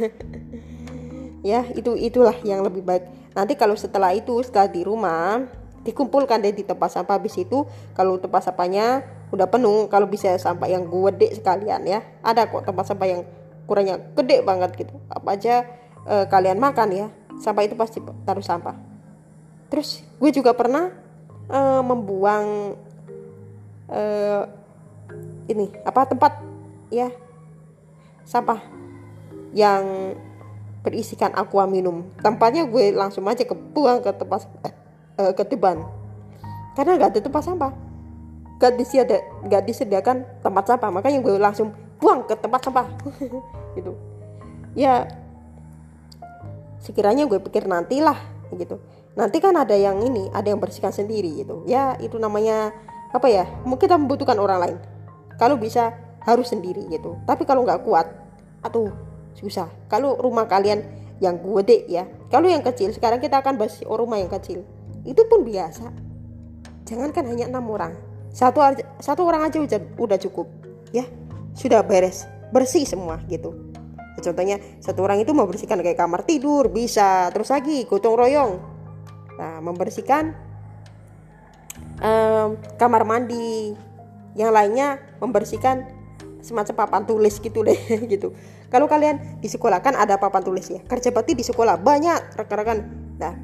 Ya 1.40 1.64
itu 1.72 1.96
itulah 1.96 2.36
yang 2.44 2.60
lebih 2.60 2.84
baik. 2.84 3.32
Nanti 3.32 3.56
kalau 3.56 3.72
setelah 3.72 4.12
itu 4.12 4.44
setelah 4.44 4.68
di 4.68 4.84
rumah 4.84 5.48
dikumpulkan 5.88 6.36
deh 6.44 6.52
di 6.52 6.68
tempat 6.68 6.92
sampah. 6.92 7.16
Habis 7.16 7.40
itu 7.40 7.64
kalau 7.96 8.20
tempat 8.20 8.44
sampahnya 8.44 9.00
udah 9.32 9.48
penuh 9.48 9.88
kalau 9.88 10.04
bisa 10.04 10.36
sampah 10.36 10.68
yang 10.68 10.84
gede 10.84 11.40
sekalian 11.40 11.80
ya. 11.88 12.04
Ada 12.20 12.44
kok 12.44 12.68
tempat 12.68 12.92
sampah 12.92 13.08
yang 13.08 13.24
kurangnya 13.64 13.96
gede 14.12 14.44
banget 14.44 14.84
gitu. 14.84 15.00
Apa 15.08 15.32
aja 15.32 15.64
eh, 16.04 16.28
kalian 16.28 16.60
makan 16.60 16.88
ya. 16.92 17.06
Sampah 17.40 17.64
itu 17.64 17.72
pasti 17.72 18.04
taruh 18.28 18.44
sampah 18.44 18.89
terus 19.70 20.02
gue 20.18 20.30
juga 20.34 20.52
pernah 20.52 20.90
uh, 21.48 21.82
membuang 21.82 22.74
uh, 23.88 24.42
ini 25.50 25.66
apa 25.82 26.06
tempat 26.10 26.42
ya 26.90 27.10
sampah 28.26 28.62
yang 29.50 30.14
berisikan 30.80 31.34
aqua 31.36 31.66
minum. 31.66 32.06
Tempatnya 32.22 32.64
gue 32.64 32.94
langsung 32.94 33.26
aja 33.28 33.44
kebuang 33.44 34.00
ke 34.00 34.10
tempat 34.16 34.46
uh, 35.18 35.32
ke 35.34 35.42
depan. 35.44 35.82
Karena 36.78 36.96
nggak 36.96 37.10
ada 37.16 37.20
tempat 37.20 37.42
sampah. 37.44 37.72
Gak 38.60 38.76
disediakan 38.76 39.48
gak 39.48 39.64
disediakan 39.64 40.16
tempat 40.44 40.64
sampah. 40.68 40.90
Makanya 40.92 41.18
gue 41.24 41.36
langsung 41.36 41.72
buang 42.00 42.24
ke 42.24 42.36
tempat 42.38 42.60
sampah. 42.64 42.86
Gitu. 43.76 43.92
Ya 44.78 45.08
sekiranya 46.80 47.28
gue 47.28 47.36
pikir 47.44 47.68
nantilah 47.68 48.16
gitu 48.56 48.80
nanti 49.20 49.36
kan 49.38 49.52
ada 49.52 49.76
yang 49.76 50.00
ini 50.00 50.32
ada 50.32 50.48
yang 50.48 50.56
bersihkan 50.56 50.90
sendiri 50.90 51.44
gitu. 51.44 51.60
Ya 51.68 51.94
itu 52.00 52.16
namanya 52.16 52.72
apa 53.12 53.28
ya 53.28 53.44
mungkin 53.68 53.84
kita 53.84 54.00
membutuhkan 54.00 54.40
orang 54.40 54.58
lain. 54.64 54.78
Kalau 55.36 55.60
bisa 55.60 55.92
harus 56.24 56.48
sendiri 56.48 56.88
gitu. 56.88 57.20
Tapi 57.28 57.44
kalau 57.44 57.68
nggak 57.68 57.84
kuat 57.84 58.08
atau 58.64 58.88
susah. 59.36 59.68
Kalau 59.92 60.16
rumah 60.16 60.48
kalian 60.48 60.80
yang 61.20 61.36
gede 61.36 61.84
ya 61.84 62.08
kalau 62.32 62.48
yang 62.48 62.64
kecil 62.64 62.88
sekarang 62.96 63.20
kita 63.20 63.44
akan 63.44 63.60
bahas 63.60 63.76
rumah 63.84 64.16
yang 64.16 64.32
kecil. 64.32 64.64
Itu 65.04 65.28
pun 65.28 65.44
biasa. 65.44 65.92
Jangankan 66.88 67.24
hanya 67.28 67.52
enam 67.52 67.68
orang. 67.68 67.92
Satu 68.32 68.64
satu 69.04 69.28
orang 69.28 69.44
aja 69.52 69.60
udah, 69.60 69.80
udah 70.00 70.16
cukup 70.16 70.48
ya. 70.96 71.04
Sudah 71.52 71.84
beres 71.84 72.24
bersih 72.56 72.88
semua 72.88 73.20
gitu. 73.28 73.52
Contohnya 74.20 74.60
satu 74.84 75.00
orang 75.04 75.24
itu 75.24 75.32
mau 75.32 75.48
bersihkan 75.48 75.80
kayak 75.80 75.96
kamar 75.96 76.24
tidur 76.24 76.68
bisa. 76.68 77.28
Terus 77.32 77.48
lagi 77.48 77.88
gotong 77.88 78.16
royong 78.16 78.69
Nah, 79.40 79.64
membersihkan 79.64 80.36
um, 82.04 82.60
kamar 82.76 83.08
mandi. 83.08 83.72
Yang 84.36 84.50
lainnya 84.52 84.88
membersihkan 85.18 85.88
semacam 86.44 86.86
papan 86.86 87.02
tulis 87.08 87.40
gitu 87.40 87.64
deh 87.64 87.80
gitu. 88.12 88.36
Kalau 88.68 88.86
kalian 88.86 89.40
di 89.40 89.48
sekolah 89.48 89.80
kan 89.80 89.96
ada 89.96 90.20
papan 90.20 90.44
tulis 90.44 90.68
ya. 90.68 90.84
Kerja 90.84 91.08
bakti 91.10 91.32
di 91.32 91.42
sekolah 91.42 91.80
banyak 91.80 92.36
rekan-rekan. 92.36 92.78
Nah, 93.16 93.34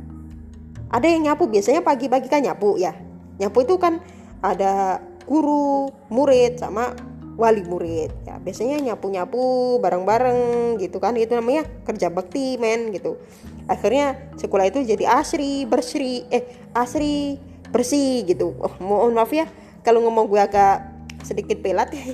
ada 0.93 1.07
yang 1.09 1.33
nyapu 1.33 1.49
biasanya 1.49 1.81
pagi-pagi 1.81 2.29
kan 2.29 2.45
nyapu 2.45 2.77
ya. 2.77 2.93
Nyapu 3.41 3.65
itu 3.65 3.81
kan 3.81 3.99
ada 4.45 5.01
guru, 5.25 5.91
murid 6.13 6.61
sama 6.61 6.93
wali 7.37 7.63
murid 7.69 8.11
ya 8.25 8.41
biasanya 8.41 8.81
nyapu 8.81 9.13
nyapu 9.13 9.77
bareng 9.77 10.09
bareng 10.09 10.41
gitu 10.81 10.97
kan 10.97 11.13
itu 11.21 11.37
namanya 11.37 11.69
kerja 11.85 12.09
bakti 12.09 12.57
men 12.57 12.89
gitu 12.97 13.21
akhirnya 13.67 14.31
sekolah 14.39 14.71
itu 14.71 14.83
jadi 14.87 15.05
asri 15.19 15.67
bersri 15.67 16.27
eh 16.31 16.47
asri 16.75 17.39
bersih 17.71 18.23
gitu. 18.27 18.55
Oh, 18.63 18.75
mohon 18.79 19.15
maaf 19.15 19.31
ya 19.35 19.47
kalau 19.83 20.03
ngomong 20.07 20.31
gue 20.31 20.39
agak 20.39 20.87
sedikit 21.27 21.59
pelat. 21.59 21.91
Oke 21.95 22.11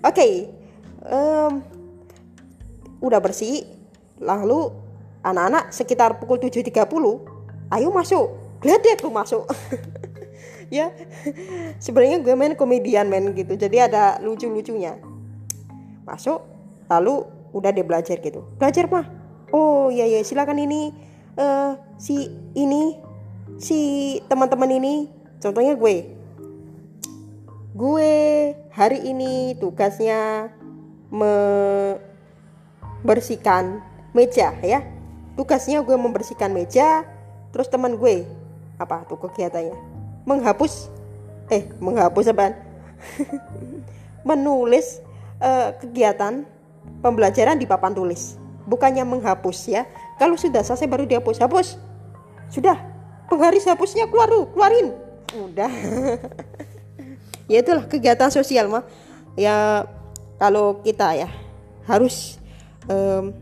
okay. 0.00 0.32
um, 1.04 1.60
udah 3.04 3.20
bersih 3.20 3.68
lalu 4.20 4.72
anak-anak 5.20 5.72
sekitar 5.72 6.16
pukul 6.16 6.40
7.30 6.40 6.72
ayo 7.76 7.88
masuk. 7.92 8.26
Lihat 8.64 8.80
deh 8.84 8.96
tuh 8.96 9.12
masuk. 9.12 9.44
Ya 10.70 10.94
sebenarnya 11.82 12.22
gue 12.22 12.30
main 12.38 12.54
komedian 12.54 13.10
main 13.10 13.26
gitu. 13.34 13.58
Jadi 13.58 13.82
ada 13.82 14.22
lucu-lucunya. 14.22 15.02
Masuk 16.06 16.46
lalu 16.86 17.26
udah 17.50 17.74
dia 17.74 17.82
belajar 17.82 18.22
gitu. 18.22 18.46
Belajar 18.54 18.86
mah 18.86 19.19
oh 19.54 19.90
iya 19.92 20.06
iya. 20.06 20.24
Silakan 20.24 20.58
ini 20.58 20.92
uh, 21.36 21.76
si 22.00 22.30
ini 22.56 22.96
si 23.60 24.20
teman-teman 24.26 24.70
ini. 24.70 25.08
Contohnya 25.40 25.74
gue. 25.76 26.04
Gue 27.76 28.12
hari 28.74 28.98
ini 29.08 29.54
tugasnya 29.56 30.50
membersihkan 31.12 33.80
meja 34.16 34.52
ya. 34.64 34.82
Tugasnya 35.36 35.82
gue 35.86 35.96
membersihkan 35.96 36.52
meja 36.52 37.04
terus 37.50 37.68
teman 37.70 37.96
gue 37.98 38.24
apa 38.78 39.04
tuh 39.06 39.16
kegiatannya? 39.20 39.74
Menghapus 40.26 40.88
eh 41.50 41.66
menghapus 41.82 42.30
apa 42.30 42.54
menulis 44.28 45.02
uh, 45.42 45.74
kegiatan 45.76 46.46
pembelajaran 47.02 47.58
di 47.58 47.66
papan 47.66 47.92
tulis 47.92 48.39
bukannya 48.64 49.04
menghapus 49.04 49.58
ya. 49.70 49.86
Kalau 50.16 50.36
sudah 50.36 50.60
selesai 50.64 50.88
baru 50.88 51.04
dihapus. 51.06 51.40
Hapus. 51.40 51.78
Sudah. 52.52 52.76
Penggaris 53.30 53.68
hapusnya 53.68 54.10
keluar 54.10 54.28
keluarin. 54.52 54.96
Udah. 55.36 55.70
Ya 57.50 57.66
itulah 57.66 57.82
kegiatan 57.82 58.30
sosial 58.30 58.70
mah. 58.70 58.86
Ya 59.34 59.82
kalau 60.38 60.78
kita 60.86 61.18
ya 61.18 61.26
harus 61.82 62.38
um, 62.86 63.34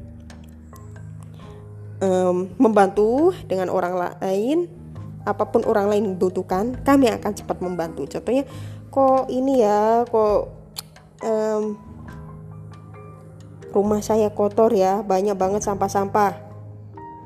um, 2.01 2.37
membantu 2.57 3.37
dengan 3.45 3.69
orang 3.69 4.17
lain 4.17 4.65
apa 5.29 5.45
pun 5.53 5.61
orang 5.69 5.93
lain 5.93 6.17
butuhkan 6.17 6.81
kami 6.89 7.13
akan 7.13 7.37
cepat 7.37 7.61
membantu. 7.61 8.09
Contohnya 8.09 8.49
kok 8.89 9.29
ini 9.29 9.61
ya 9.61 10.09
kok 10.09 10.57
um, 11.21 11.77
rumah 13.79 14.03
saya 14.03 14.35
kotor 14.35 14.75
ya 14.75 15.07
banyak 15.07 15.39
banget 15.39 15.63
sampah-sampah. 15.63 16.35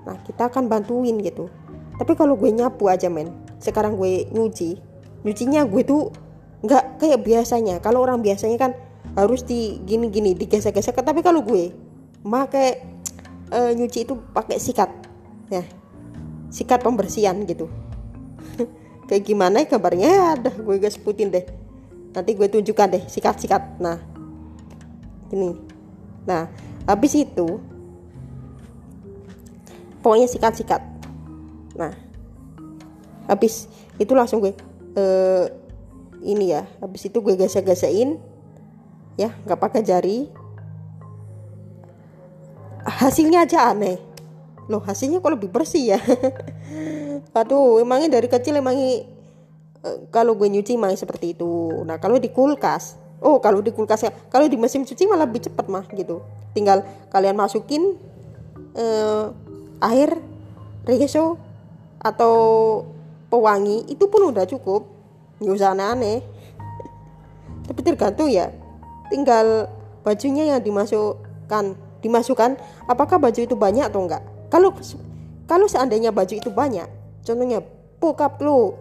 Nah 0.05 0.17
kita 0.29 0.53
akan 0.53 0.69
bantuin 0.69 1.17
gitu. 1.25 1.49
Tapi 1.97 2.13
kalau 2.13 2.37
gue 2.37 2.53
nyapu 2.53 2.93
aja 2.93 3.09
men. 3.09 3.33
Sekarang 3.57 3.97
gue 3.97 4.29
nyuci. 4.29 4.77
Nyucinya 5.25 5.65
gue 5.65 5.83
tuh 5.89 6.13
nggak 6.61 7.01
kayak 7.01 7.25
biasanya. 7.25 7.81
Kalau 7.81 8.05
orang 8.05 8.21
biasanya 8.21 8.61
kan 8.61 8.73
harus 9.17 9.49
di 9.49 9.81
gini-gini 9.89 10.37
digesek-gesek. 10.37 11.01
Tapi 11.01 11.25
kalau 11.25 11.41
gue 11.41 11.73
pakai 12.21 12.85
uh, 13.49 13.73
nyuci 13.73 14.05
itu 14.05 14.13
pakai 14.37 14.61
sikat. 14.61 14.93
Ya 15.49 15.65
sikat 16.53 16.85
pembersihan 16.85 17.35
gitu. 17.49 17.73
Kayak 19.09 19.25
gimana 19.25 19.65
ya 19.65 19.67
kabarnya 19.73 20.09
ya 20.13 20.29
gue 20.37 20.77
gue 20.77 20.91
sebutin 20.93 21.33
deh. 21.33 21.49
Nanti 22.13 22.37
gue 22.37 22.45
tunjukkan 22.45 22.89
deh 22.93 23.03
sikat-sikat. 23.09 23.81
Nah 23.81 23.97
ini 25.33 25.72
nah 26.23 26.47
habis 26.87 27.15
itu 27.19 27.59
pokoknya 30.03 30.29
sikat-sikat. 30.29 30.83
Nah 31.79 31.95
habis 33.31 33.71
itu 33.97 34.13
langsung 34.13 34.43
gue 34.43 34.53
eh, 34.99 35.47
ini 36.27 36.53
ya 36.53 36.67
habis 36.83 37.07
itu 37.07 37.23
gue 37.23 37.39
gesek-gesekin 37.39 38.19
ya 39.17 39.31
nggak 39.47 39.61
pakai 39.63 39.83
jari. 39.87 40.19
Hasilnya 42.83 43.47
aja 43.47 43.71
aneh. 43.71 44.03
Loh 44.67 44.83
hasilnya 44.83 45.23
kok 45.23 45.39
lebih 45.39 45.55
bersih 45.55 45.95
ya? 45.95 45.99
Aduh 47.39 47.79
emangnya 47.79 48.19
dari 48.19 48.27
kecil 48.27 48.59
emangnya 48.59 49.07
uh, 49.87 49.99
kalau 50.11 50.35
gue 50.35 50.51
nyuci 50.51 50.75
emang 50.75 50.95
seperti 50.99 51.39
itu. 51.39 51.83
Nah 51.87 52.03
kalau 52.03 52.19
di 52.19 52.35
kulkas 52.35 52.99
oh 53.23 53.39
kalau 53.39 53.63
di 53.63 53.71
kulkas 53.71 54.05
ya 54.05 54.11
kalau 54.29 54.51
di 54.51 54.59
mesin 54.59 54.83
cuci 54.83 55.07
malah 55.07 55.25
lebih 55.25 55.47
cepat 55.47 55.67
mah 55.71 55.87
gitu. 55.95 56.21
Tinggal 56.53 56.85
kalian 57.09 57.39
masukin 57.39 57.97
uh, 58.77 59.33
air 59.83 60.19
regeso 60.85 61.39
atau 62.03 62.35
pewangi 63.31 63.87
itu 63.89 64.05
pun 64.11 64.35
udah 64.35 64.45
cukup. 64.45 64.85
Nggak 65.39 65.55
usah 65.55 65.73
aneh-aneh. 65.73 66.21
Tapi 67.63 67.81
tergantung 67.87 68.29
ya 68.29 68.51
tinggal 69.09 69.71
bajunya 70.03 70.57
yang 70.57 70.61
dimasukkan 70.65 71.79
dimasukkan 72.03 72.59
apakah 72.91 73.21
baju 73.23 73.41
itu 73.45 73.55
banyak 73.55 73.87
atau 73.87 74.03
enggak 74.09 74.25
kalau 74.51 74.75
kalau 75.47 75.67
seandainya 75.71 76.11
baju 76.11 76.35
itu 76.35 76.51
banyak 76.51 76.89
contohnya 77.23 77.63
bokap 78.03 78.41
lu 78.43 78.75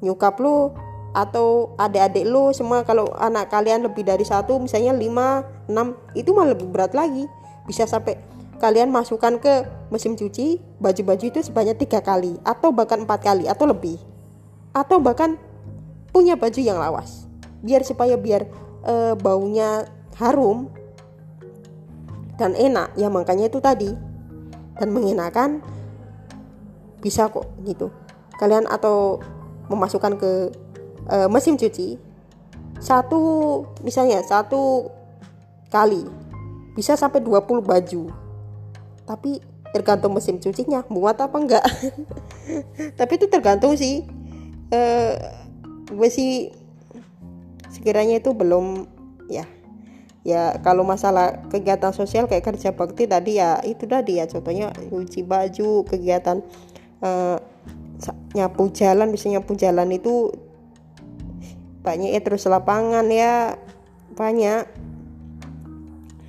nyukap 0.00 0.40
lu 0.40 0.72
atau 1.14 1.78
adik-adik 1.78 2.26
lu 2.26 2.50
semua 2.50 2.82
kalau 2.82 3.06
anak 3.14 3.46
kalian 3.46 3.86
lebih 3.86 4.02
dari 4.02 4.26
satu 4.26 4.58
misalnya 4.58 4.90
5, 4.90 5.70
6 5.70 6.18
itu 6.18 6.30
malah 6.34 6.58
lebih 6.58 6.68
berat 6.74 6.90
lagi. 6.90 7.30
Bisa 7.64 7.86
sampai 7.86 8.18
kalian 8.58 8.90
masukkan 8.90 9.38
ke 9.38 9.64
mesin 9.94 10.18
cuci 10.18 10.58
baju-baju 10.82 11.24
itu 11.30 11.40
sebanyak 11.40 11.86
tiga 11.86 12.02
kali 12.02 12.34
atau 12.42 12.74
bahkan 12.74 13.06
empat 13.06 13.22
kali 13.22 13.46
atau 13.46 13.70
lebih. 13.70 13.96
Atau 14.74 14.98
bahkan 14.98 15.38
punya 16.10 16.34
baju 16.34 16.58
yang 16.58 16.82
lawas. 16.82 17.30
Biar 17.62 17.86
supaya 17.86 18.18
biar 18.18 18.50
e, 18.82 19.14
baunya 19.14 19.86
harum 20.18 20.66
dan 22.34 22.58
enak. 22.58 22.90
Ya 22.98 23.06
makanya 23.06 23.46
itu 23.46 23.62
tadi. 23.62 23.94
Dan 24.74 24.90
mengenakan 24.90 25.62
bisa 26.98 27.30
kok 27.30 27.46
gitu. 27.62 27.94
Kalian 28.34 28.66
atau 28.66 29.22
memasukkan 29.70 30.18
ke 30.18 30.32
e, 31.08 31.16
mesin 31.28 31.56
cuci. 31.56 31.96
Satu 32.80 33.20
misalnya 33.80 34.20
satu 34.24 34.92
kali. 35.72 36.04
Bisa 36.74 36.98
sampai 36.98 37.22
20 37.22 37.62
baju. 37.64 38.02
Tapi 39.04 39.38
tergantung 39.74 40.14
mesin 40.14 40.38
cucinya 40.38 40.86
muat 40.90 41.18
apa 41.18 41.36
enggak. 41.38 41.66
Tapi 42.98 43.12
itu 43.16 43.26
tergantung 43.30 43.74
sih. 43.78 44.04
E, 44.70 44.80
gue 45.88 46.08
sih 46.10 46.50
sekiranya 47.70 48.18
itu 48.22 48.32
belum 48.32 48.86
ya. 49.28 49.46
Ya 50.24 50.56
kalau 50.64 50.88
masalah 50.88 51.44
kegiatan 51.52 51.92
sosial 51.92 52.24
kayak 52.24 52.48
kerja 52.48 52.72
bakti 52.72 53.04
tadi 53.04 53.36
ya 53.36 53.60
itu 53.60 53.84
tadi 53.84 54.18
ya. 54.18 54.24
Contohnya 54.24 54.72
cuci 54.72 55.20
baju 55.20 55.84
kegiatan 55.84 56.40
uh, 57.04 57.36
nyapu 58.32 58.72
jalan 58.72 59.12
bisa 59.12 59.28
nyapu 59.28 59.52
jalan 59.54 59.92
itu 59.92 60.32
banyak 61.84 62.16
ya 62.16 62.20
terus 62.24 62.48
lapangan 62.48 63.04
ya 63.12 63.60
banyak. 64.16 64.64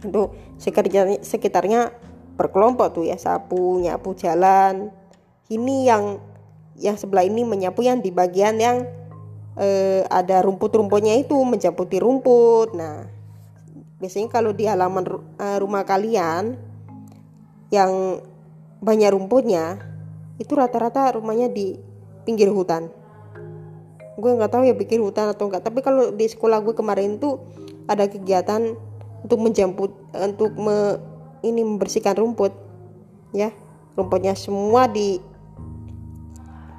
Untuk 0.04 0.36
sekitarnya 0.60 1.24
sekitarnya 1.24 1.96
berkelompok 2.36 3.00
tuh 3.02 3.06
ya 3.08 3.16
sapu 3.16 3.80
nyapu 3.80 4.12
jalan. 4.14 4.92
Ini 5.48 5.76
yang 5.88 6.04
yang 6.76 7.00
sebelah 7.00 7.24
ini 7.24 7.48
menyapu 7.48 7.82
yang 7.82 8.04
di 8.04 8.12
bagian 8.12 8.60
yang 8.60 8.84
eh, 9.56 10.04
ada 10.12 10.44
rumput-rumputnya 10.44 11.16
itu 11.16 11.40
mencaputi 11.40 11.98
rumput. 12.04 12.76
Nah 12.76 13.16
biasanya 14.00 14.28
kalau 14.28 14.52
di 14.52 14.68
halaman 14.68 15.08
uh, 15.40 15.58
rumah 15.58 15.88
kalian 15.88 16.60
yang 17.72 18.22
banyak 18.84 19.10
rumputnya 19.10 19.80
itu 20.36 20.52
rata-rata 20.52 21.16
rumahnya 21.16 21.48
di 21.48 21.80
pinggir 22.28 22.52
hutan 22.52 22.92
gue 24.16 24.32
nggak 24.32 24.52
tahu 24.52 24.64
ya 24.64 24.76
pikir 24.76 25.04
hutan 25.04 25.28
atau 25.28 25.52
enggak 25.52 25.68
tapi 25.68 25.84
kalau 25.84 26.16
di 26.16 26.24
sekolah 26.28 26.64
gue 26.64 26.72
kemarin 26.72 27.20
tuh 27.20 27.44
ada 27.86 28.08
kegiatan 28.10 28.74
untuk 29.26 29.42
menjamput 29.42 29.90
untuk 30.14 30.54
me, 30.54 31.02
ini 31.42 31.66
membersihkan 31.66 32.14
rumput. 32.14 32.54
Ya 33.34 33.50
rumputnya 33.98 34.38
semua 34.38 34.86
di 34.86 35.18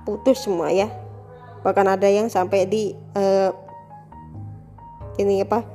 putus 0.06 0.46
semua 0.46 0.70
ya. 0.70 0.86
Bahkan 1.66 1.98
ada 1.98 2.06
yang 2.06 2.30
sampai 2.30 2.70
di 2.70 2.94
uh, 3.18 3.50
ini 5.18 5.42
apa? 5.42 5.66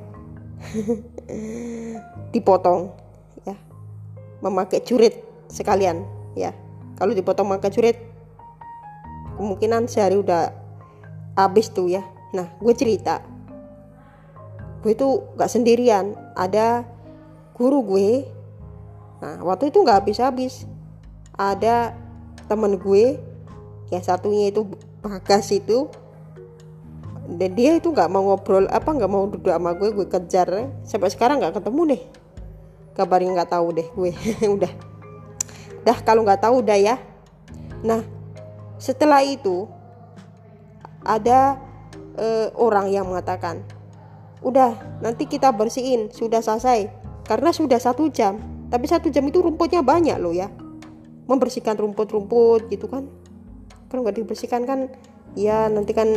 Dipotong 2.32 2.88
ya. 3.44 3.56
Memakai 4.40 4.80
curit 4.80 5.20
sekalian 5.52 6.08
ya. 6.32 6.56
Kalau 6.96 7.12
dipotong 7.12 7.52
memakai 7.52 7.68
curit 7.68 7.98
kemungkinan 9.36 9.90
sehari 9.90 10.16
udah 10.16 10.61
habis 11.36 11.68
tuh 11.72 11.88
ya. 11.88 12.04
Nah 12.32 12.48
gue 12.60 12.74
cerita. 12.76 13.20
Gue 14.82 14.96
itu 14.96 15.22
gak 15.38 15.50
sendirian. 15.52 16.16
Ada 16.34 16.84
guru 17.54 17.84
gue. 17.84 18.26
Nah 19.22 19.40
waktu 19.46 19.70
itu 19.70 19.84
gak 19.84 20.04
habis-habis. 20.04 20.66
Ada 21.36 21.96
temen 22.50 22.76
gue 22.76 23.16
yang 23.92 24.02
satunya 24.04 24.52
itu 24.52 24.68
bagas 25.00 25.52
itu. 25.52 25.88
Dan 27.22 27.54
dia 27.54 27.78
itu 27.78 27.94
nggak 27.94 28.10
mau 28.10 28.34
ngobrol 28.34 28.66
apa 28.66 28.90
nggak 28.92 29.08
mau 29.08 29.30
duduk 29.30 29.48
sama 29.48 29.72
gue 29.78 29.88
gue 29.94 30.06
kejar. 30.10 30.68
Sampai 30.84 31.08
sekarang 31.08 31.40
nggak 31.40 31.62
ketemu 31.62 31.96
deh. 31.96 32.02
Kabarnya 32.92 33.30
nggak 33.40 33.50
tahu 33.56 33.66
deh 33.72 33.88
gue. 33.88 34.10
Udah. 34.58 34.72
Dah 35.82 35.98
kalau 36.02 36.22
nggak 36.22 36.42
tahu 36.42 36.62
udah 36.62 36.78
ya. 36.78 36.96
Nah 37.82 38.02
setelah 38.78 39.22
itu 39.22 39.66
ada 41.02 41.58
e, 42.16 42.50
orang 42.58 42.90
yang 42.90 43.08
mengatakan 43.08 43.62
udah 44.42 44.74
nanti 45.00 45.30
kita 45.30 45.54
bersihin 45.54 46.10
sudah 46.10 46.42
selesai. 46.42 46.90
Karena 47.22 47.54
sudah 47.54 47.78
satu 47.78 48.10
jam. 48.10 48.42
Tapi 48.66 48.90
satu 48.90 49.08
jam 49.08 49.22
itu 49.30 49.38
rumputnya 49.38 49.80
banyak 49.80 50.18
loh 50.18 50.34
ya. 50.34 50.50
Membersihkan 51.30 51.78
rumput-rumput 51.78 52.66
gitu 52.68 52.90
kan. 52.90 53.06
Kalau 53.86 54.02
nggak 54.02 54.18
dibersihkan 54.18 54.66
kan 54.66 54.90
ya 55.38 55.70
nanti 55.70 55.94
kan 55.94 56.10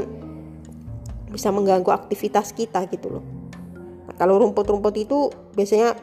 bisa 1.30 1.54
mengganggu 1.54 1.94
aktivitas 1.94 2.56
kita 2.56 2.90
gitu 2.90 3.20
loh. 3.20 3.24
Nah, 4.10 4.16
kalau 4.18 4.42
rumput-rumput 4.42 4.96
itu 4.98 5.30
biasanya 5.54 5.94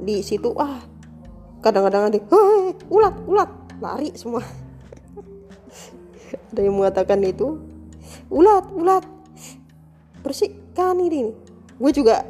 di 0.00 0.24
situ 0.24 0.56
ah 0.56 0.80
kadang-kadang 1.62 2.10
ada 2.10 2.18
ulat 2.90 3.14
ulat. 3.30 3.50
Lari 3.80 4.12
semua. 4.12 4.44
Ada 6.52 6.60
yang 6.60 6.76
mengatakan 6.76 7.24
itu 7.24 7.69
ulat 8.30 8.66
ulat. 8.72 9.04
Bersihkan 10.20 11.00
ini 11.00 11.32
gue 11.80 11.90
juga 11.96 12.26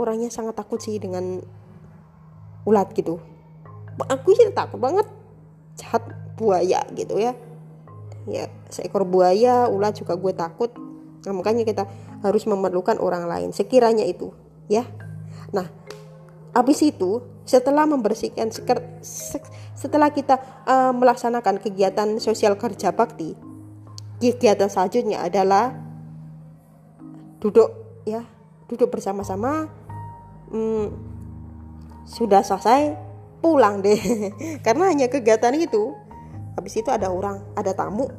orangnya 0.00 0.32
sangat 0.32 0.56
takut 0.56 0.80
sih 0.80 0.96
dengan 0.96 1.42
ulat 2.64 2.92
gitu. 2.96 3.20
Aku 4.08 4.32
sih 4.34 4.48
takut 4.54 4.78
banget. 4.78 5.06
Jahat 5.78 6.06
buaya 6.38 6.82
gitu 6.94 7.18
ya. 7.18 7.34
Ya 8.28 8.50
seekor 8.68 9.08
buaya 9.08 9.66
ulat 9.66 9.98
juga 9.98 10.14
gue 10.14 10.32
takut. 10.36 10.70
Nah, 11.26 11.34
makanya 11.34 11.66
kita 11.66 11.84
harus 12.22 12.46
memerlukan 12.46 12.96
orang 13.02 13.26
lain. 13.26 13.50
Sekiranya 13.50 14.06
itu, 14.06 14.30
ya. 14.70 14.86
Nah, 15.50 15.66
habis 16.54 16.80
itu 16.80 17.20
setelah 17.42 17.84
membersihkan 17.84 18.54
setelah 19.74 20.08
kita 20.14 20.38
uh, 20.64 20.94
melaksanakan 20.94 21.58
kegiatan 21.58 22.16
sosial 22.22 22.54
kerja 22.54 22.94
bakti, 22.94 23.34
kegiatan 24.18 24.66
selanjutnya 24.66 25.22
adalah 25.22 25.74
duduk 27.38 28.02
ya, 28.02 28.26
duduk 28.66 28.90
bersama-sama. 28.90 29.70
Hmm, 30.50 30.90
sudah 32.02 32.42
selesai 32.42 32.98
pulang 33.38 33.80
deh. 33.80 33.98
Karena 34.66 34.90
hanya 34.90 35.06
kegiatan 35.06 35.54
itu 35.54 35.94
habis 36.58 36.74
itu 36.74 36.90
ada 36.90 37.06
orang 37.06 37.38
ada 37.54 37.70
tamu 37.70 38.10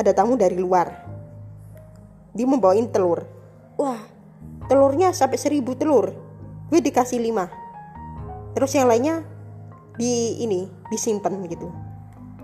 ada 0.00 0.12
tamu 0.16 0.40
dari 0.40 0.56
luar. 0.56 1.04
Dia 2.32 2.48
membawain 2.48 2.88
telur. 2.88 3.24
Wah 3.76 4.00
telurnya 4.68 5.12
sampai 5.12 5.36
seribu 5.36 5.76
telur. 5.76 6.12
Gue 6.72 6.80
dikasih 6.80 7.20
lima. 7.20 7.48
Terus 8.56 8.72
yang 8.72 8.88
lainnya 8.88 9.20
di 10.00 10.40
ini 10.40 10.64
disimpan 10.88 11.36
gitu. 11.48 11.68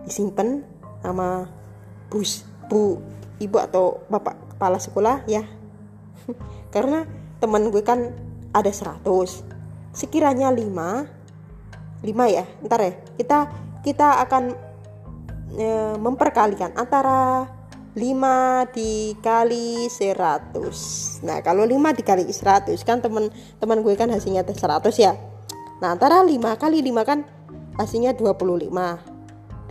Disimpan 0.04 0.60
sama 1.00 1.48
bus 2.12 2.51
bu 2.70 3.00
ibu 3.42 3.56
atau 3.58 4.04
bapak 4.06 4.56
kepala 4.56 4.78
sekolah 4.78 5.26
ya. 5.26 5.42
Karena 6.74 7.06
teman 7.42 7.70
gue 7.74 7.82
kan 7.82 8.14
ada 8.54 8.70
100 8.70 9.02
sekiranya 9.92 10.48
5 10.54 12.06
5 12.06 12.36
ya 12.36 12.44
ntar 12.66 12.80
ya. 12.82 12.92
Kita 13.18 13.38
kita 13.82 14.22
akan 14.22 14.54
e, 15.58 15.66
memperkalikan 15.98 16.74
antara 16.78 17.50
5 17.92 18.72
dikali 18.72 19.90
100 19.90 21.26
Nah 21.28 21.44
kalau 21.44 21.66
5 21.68 21.98
dikali 21.98 22.24
100 22.24 22.72
kan 22.88 23.04
teman-teman 23.04 23.78
gue 23.84 23.94
kan 23.98 24.08
hasilnya 24.08 24.46
100 24.46 24.56
ya. 24.96 25.12
Nah 25.82 25.92
antara 25.92 26.22
5 26.24 26.38
kali 26.56 26.78
5 26.80 27.02
kan 27.04 27.26
hasilnya 27.76 28.16
25 28.16 29.11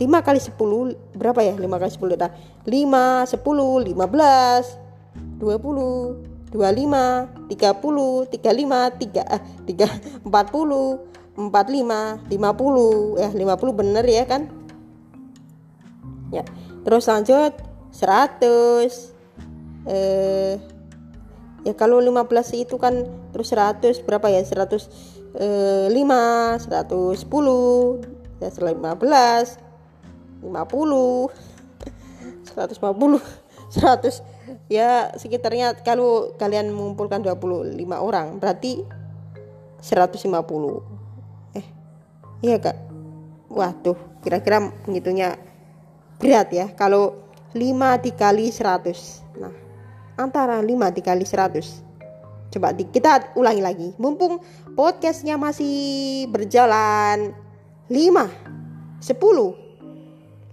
5 0.02 0.26
kali 0.26 0.40
10 0.42 1.14
berapa 1.14 1.40
ya? 1.46 1.54
5 1.54 1.62
kali 1.62 1.92
10 1.94 2.18
dah. 2.18 2.30
5, 2.66 3.30
10, 3.30 3.94
15 3.94 4.82
20 5.38 6.32
25 6.52 7.48
30 7.48 8.28
35 8.28 8.36
3 8.36 9.24
eh 9.24 9.40
3 9.72 10.28
40 10.28 10.28
45 11.32 12.28
50 12.28 13.22
ya 13.22 13.30
50 13.30 13.78
bener 13.78 14.04
ya 14.04 14.24
kan? 14.26 14.50
Ya. 16.34 16.44
Terus 16.82 17.06
lanjut 17.08 17.54
100 17.94 19.14
eh 19.86 20.60
ya 21.62 21.72
kalau 21.78 22.02
15 22.02 22.58
itu 22.58 22.74
kan 22.76 23.06
terus 23.30 23.54
100 23.54 24.02
berapa 24.04 24.26
ya? 24.28 24.42
100 24.42 25.38
eh, 25.38 25.88
5 25.88 26.68
110 26.68 28.12
ya 28.42 28.50
15 28.50 29.61
50 30.42 31.30
150 32.52 33.22
100 33.72 34.68
ya 34.68 35.14
sekitarnya 35.16 35.80
kalau 35.80 36.36
kalian 36.36 36.74
mengumpulkan 36.74 37.24
25 37.24 37.78
orang 37.96 38.36
berarti 38.36 38.84
150 39.80 41.56
eh 41.56 41.66
iya 42.44 42.58
kak? 42.60 42.76
Waduh 43.52 43.96
kira-kira 44.22 44.70
ngitungnya 44.86 45.40
berat 46.20 46.52
ya. 46.54 46.66
Kalau 46.74 47.18
5 47.54 48.04
dikali 48.04 48.50
100 48.52 49.40
nah 49.40 49.52
antara 50.20 50.60
5 50.60 50.68
dikali 50.68 51.24
100 51.24 52.52
coba 52.52 52.76
kita 52.76 53.32
ulangi 53.38 53.62
lagi. 53.64 53.88
Mumpung 53.96 54.44
podcastnya 54.76 55.40
masih 55.40 56.28
berjalan 56.28 57.32
5 57.88 59.00
10 59.00 59.61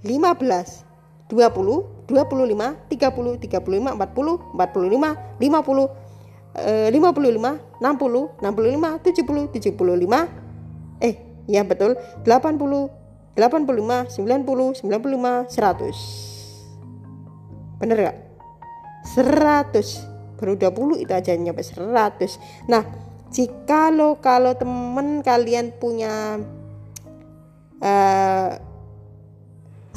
15 0.04 0.90
20 1.30 2.10
25 2.10 2.90
30 2.90 2.90
35 2.90 2.90
40 2.90 3.38
45 4.58 5.38
50 5.38 5.40
50 5.40 6.10
55 6.58 7.78
60 7.80 8.42
65 8.42 9.00
70 9.00 9.54
75 9.54 11.06
eh 11.06 11.16
ya 11.46 11.62
betul 11.64 11.94
80 12.26 12.90
85 13.38 14.10
90 14.10 14.82
95 14.84 15.48
100 15.48 17.80
bener 17.80 18.12
gak 18.12 18.18
100 19.16 20.36
baru 20.36 20.54
20 20.56 21.04
itu 21.04 21.14
aja 21.14 21.36
nyampe 21.38 21.64
100 21.64 22.68
nah 22.68 22.84
jika 23.30 23.94
lo 23.94 24.18
kalau 24.18 24.58
temen 24.58 25.22
kalian 25.22 25.70
punya 25.78 26.42
uh, 27.80 28.58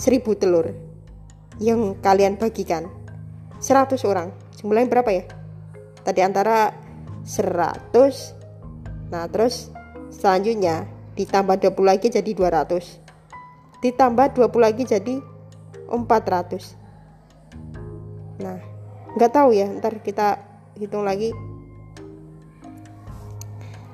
seribu 0.03 0.35
telur 0.35 0.75
yang 1.63 1.95
kalian 2.03 2.35
bagikan. 2.35 2.91
100 3.63 3.95
orang. 4.11 4.35
Jumlahnya 4.59 4.91
berapa 4.91 5.11
ya? 5.15 5.23
Tadi 6.03 6.19
antara 6.19 6.75
100 7.23 7.95
nah 9.15 9.31
terus 9.31 9.71
selanjutnya 10.11 10.91
ditambah 11.15 11.61
20 11.61 11.85
lagi 11.85 12.09
jadi 12.09 12.33
200 12.33 13.85
ditambah 13.85 14.33
20 14.35 14.57
lagi 14.57 14.89
jadi 14.89 15.21
400 15.93 18.41
nah 18.41 18.57
nggak 19.15 19.33
tahu 19.33 19.53
ya. 19.53 19.69
Ntar 19.69 20.01
kita 20.01 20.41
hitung 20.81 21.05
lagi. 21.05 21.31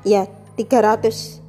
Ya 0.07 0.31
300 0.57 1.43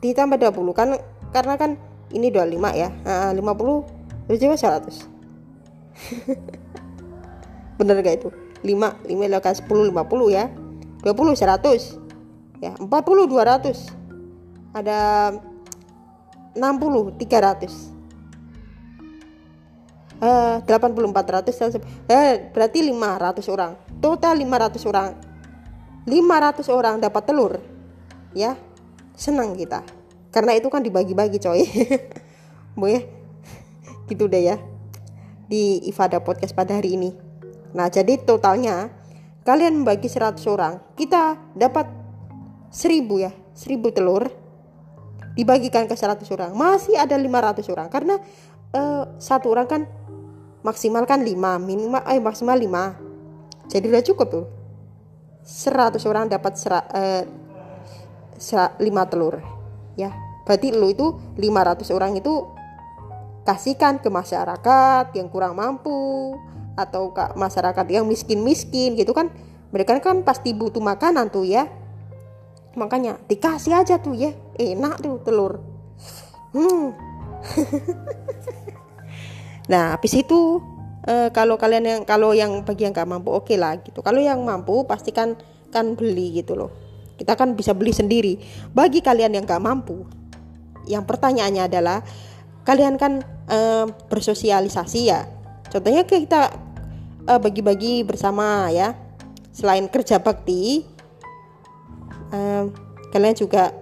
ditambah 0.00 0.38
20 0.40 0.72
kan 0.72 0.96
karena 1.34 1.54
kan 1.58 1.76
ini 2.14 2.30
25 2.30 2.70
ya. 2.72 2.88
Nah, 3.02 3.34
50 3.34 3.95
terus 4.26 4.38
juga 4.42 4.58
100 4.58 5.16
bener 7.78 7.96
gak 8.02 8.16
itu? 8.20 8.28
5 8.64 9.06
5 9.06 9.32
lakukan 9.32 9.54
10 9.54 9.92
50 9.92 10.32
ya. 10.32 10.50
20 11.04 11.38
100 11.38 12.64
ya 12.64 12.72
40 12.80 12.88
200 12.88 14.74
ada 14.74 14.98
60 16.56 17.20
300 17.20 17.68
uh, 20.24 20.56
8400 20.64 22.10
eh, 22.10 22.50
berarti 22.50 22.78
500 22.90 23.54
orang. 23.54 23.72
Total 24.00 24.34
500 24.34 24.88
orang. 24.88 25.14
500 26.06 26.64
orang 26.72 26.94
dapat 26.98 27.22
telur. 27.28 27.60
Ya 28.32 28.56
senang 29.14 29.54
kita. 29.56 29.84
Karena 30.32 30.56
itu 30.56 30.68
kan 30.68 30.82
dibagi-bagi 30.84 31.38
coy. 31.40 31.64
Boleh 32.80 33.15
gitu 34.06 34.26
deh 34.26 34.54
ya 34.54 34.56
di 35.46 35.82
Ifada 35.86 36.18
Podcast 36.22 36.54
pada 36.54 36.78
hari 36.78 36.98
ini. 36.98 37.10
Nah 37.74 37.86
jadi 37.90 38.18
totalnya 38.22 38.90
kalian 39.46 39.82
membagi 39.82 40.10
100 40.10 40.42
orang 40.50 40.82
kita 40.98 41.38
dapat 41.54 41.86
1000 42.74 43.06
ya 43.22 43.30
1000 43.54 43.96
telur 43.96 44.26
dibagikan 45.38 45.86
ke 45.86 45.94
100 45.94 46.26
orang. 46.34 46.50
Masih 46.56 46.98
ada 46.98 47.14
500 47.14 47.62
orang 47.70 47.88
karena 47.92 48.18
uh, 48.74 49.04
satu 49.20 49.52
orang 49.52 49.68
kan 49.68 49.82
maksimal 50.66 51.06
kan 51.06 51.22
5 51.22 51.30
minimal 51.62 52.02
eh 52.10 52.18
maksimal 52.18 52.58
5 52.58 53.06
jadi 53.66 53.86
udah 53.90 54.04
cukup 54.06 54.28
tuh. 54.30 54.46
100 55.46 56.02
orang 56.10 56.26
dapat 56.26 56.58
sera, 56.58 56.82
eh, 56.90 57.22
5 58.38 59.10
telur 59.10 59.38
ya. 59.94 60.10
Berarti 60.46 60.74
lu 60.74 60.90
itu 60.90 61.06
500 61.38 61.90
orang 61.94 62.18
itu 62.18 62.46
kasihkan 63.46 64.02
ke 64.02 64.10
masyarakat 64.10 65.14
yang 65.14 65.30
kurang 65.30 65.54
mampu 65.54 66.34
atau 66.74 67.14
ke 67.14 67.22
masyarakat 67.38 67.86
yang 67.88 68.04
miskin-miskin 68.04 68.98
gitu 68.98 69.14
kan 69.14 69.30
mereka 69.70 69.96
kan 70.02 70.26
pasti 70.26 70.52
butuh 70.52 70.82
makanan 70.82 71.30
tuh 71.30 71.46
ya 71.46 71.70
makanya 72.76 73.16
dikasih 73.30 73.72
aja 73.72 73.96
tuh 74.02 74.12
ya 74.12 74.34
enak 74.58 75.00
tuh 75.00 75.22
telur 75.22 75.62
hmm 76.52 76.92
Nah, 79.66 79.98
habis 79.98 80.14
itu 80.14 80.62
uh, 81.06 81.28
kalau 81.34 81.58
kalian 81.58 81.84
yang 81.84 82.00
kalau 82.06 82.30
yang 82.30 82.62
bagi 82.62 82.86
yang 82.86 82.94
nggak 82.94 83.08
mampu 83.10 83.34
oke 83.34 83.50
okay 83.50 83.58
lah 83.58 83.78
gitu. 83.82 83.98
Kalau 84.02 84.22
yang 84.22 84.38
mampu 84.46 84.86
pastikan 84.86 85.34
kan 85.74 85.98
beli 85.98 86.38
gitu 86.38 86.54
loh. 86.54 86.70
Kita 87.18 87.34
kan 87.34 87.58
bisa 87.58 87.74
beli 87.74 87.90
sendiri. 87.90 88.38
Bagi 88.70 89.02
kalian 89.02 89.34
yang 89.34 89.44
nggak 89.44 89.62
mampu, 89.62 90.06
yang 90.86 91.02
pertanyaannya 91.02 91.66
adalah 91.66 91.98
kalian 92.62 92.94
kan 92.94 93.26
uh, 93.50 93.86
bersosialisasi 94.10 95.00
ya. 95.08 95.26
Contohnya 95.70 96.06
kita 96.06 96.54
uh, 97.26 97.40
bagi-bagi 97.40 98.06
bersama 98.06 98.70
ya. 98.70 98.94
Selain 99.50 99.88
kerja 99.88 100.20
bakti, 100.20 100.84
uh, 102.30 102.68
kalian 103.10 103.36
juga 103.36 103.72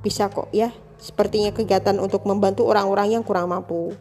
bisa 0.00 0.30
kok 0.30 0.48
ya. 0.54 0.70
Sepertinya 0.96 1.52
kegiatan 1.52 1.98
untuk 2.00 2.24
membantu 2.24 2.64
orang-orang 2.70 3.18
yang 3.18 3.22
kurang 3.26 3.50
mampu 3.50 3.92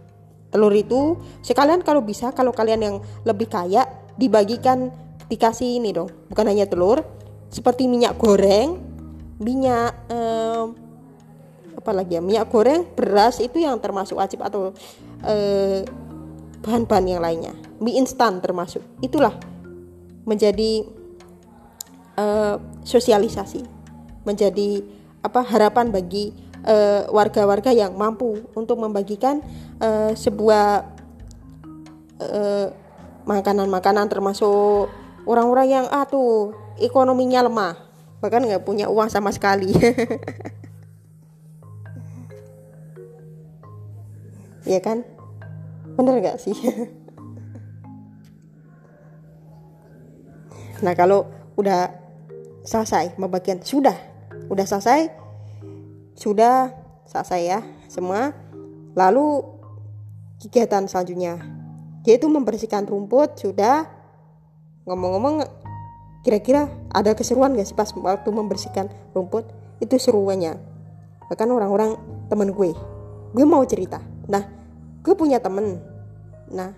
telur 0.54 0.70
itu 0.78 1.18
sekalian 1.42 1.82
kalau 1.82 2.06
bisa 2.06 2.30
kalau 2.30 2.54
kalian 2.54 2.82
yang 2.86 2.96
lebih 3.26 3.50
kaya 3.50 3.90
dibagikan 4.14 4.94
dikasih 5.26 5.82
ini 5.82 5.90
dong 5.90 6.14
bukan 6.30 6.46
hanya 6.46 6.70
telur 6.70 7.02
seperti 7.50 7.90
minyak 7.90 8.14
goreng 8.22 8.78
minyak 9.42 9.98
eh, 10.14 10.64
apa 11.74 11.92
lagi 11.92 12.16
ya 12.16 12.22
minyak 12.22 12.54
goreng 12.54 12.86
beras 12.94 13.42
itu 13.42 13.66
yang 13.66 13.82
termasuk 13.82 14.22
wajib 14.22 14.46
atau 14.46 14.78
eh, 15.24 15.82
bahan-bahan 16.64 17.06
yang 17.08 17.22
lainnya. 17.24 17.54
Mie 17.80 18.00
instan 18.00 18.40
termasuk. 18.40 18.84
Itulah 19.04 19.36
menjadi 20.28 20.84
eh, 22.20 22.56
sosialisasi. 22.84 23.64
Menjadi 24.24 24.84
apa 25.24 25.44
harapan 25.44 25.92
bagi 25.92 26.32
Eh, 26.64 27.04
warga-warga 27.12 27.76
uh, 27.76 27.76
yang 27.76 27.92
mampu 27.92 28.40
untuk 28.56 28.80
membagikan 28.80 29.44
uh, 29.84 30.16
sebuah 30.16 30.96
makanan-makanan 33.28 34.08
uh, 34.08 34.12
termasuk 34.16 34.88
orang-orang 35.28 35.68
yang 35.68 35.86
ah 35.92 36.08
tuh 36.08 36.56
ekonominya 36.80 37.44
lemah. 37.44 37.76
Bahkan 38.24 38.48
nggak 38.48 38.64
punya 38.64 38.88
uang 38.88 39.12
sama 39.12 39.36
sekali. 39.36 39.76
Ya 44.64 44.80
kan 44.80 45.04
bener 45.94 46.20
nggak 46.20 46.38
sih? 46.42 46.56
Nah 50.84 50.94
kalau 51.00 51.32
udah 51.56 51.88
selesai 52.68 53.16
pembagian 53.16 53.64
sudah. 53.64 53.96
Udah 54.52 54.66
selesai 54.68 55.08
sudah 56.14 56.76
selesai 57.08 57.42
ya 57.42 57.60
semua. 57.88 58.36
Lalu 58.94 59.42
kegiatan 60.44 60.86
selanjutnya 60.86 61.40
dia 62.04 62.20
itu 62.20 62.28
membersihkan 62.28 62.84
rumput 62.84 63.40
sudah. 63.40 63.88
Ngomong-ngomong 64.84 65.48
kira-kira 66.28 66.68
ada 66.92 67.16
keseruan 67.16 67.56
gak 67.56 67.68
sih 67.72 67.78
pas 67.80 67.88
waktu 67.96 68.30
membersihkan 68.36 68.92
rumput? 69.16 69.48
Itu 69.80 69.96
seruannya. 69.96 70.60
Bahkan 71.32 71.48
orang-orang 71.48 71.96
temen 72.28 72.52
gue 72.52 72.76
gue 73.34 73.46
mau 73.48 73.64
cerita. 73.64 74.04
Nah 74.28 74.62
gue 75.04 75.13
punya 75.13 75.38
temen. 75.44 75.84
Nah 76.50 76.72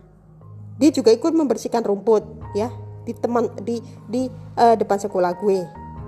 dia 0.76 0.90
juga 0.92 1.14
ikut 1.14 1.32
membersihkan 1.32 1.86
rumput 1.86 2.26
ya 2.58 2.74
di 3.06 3.14
teman 3.14 3.48
di 3.62 3.80
di 4.10 4.28
uh, 4.58 4.74
depan 4.74 4.98
sekolah 4.98 5.38
gue. 5.38 5.62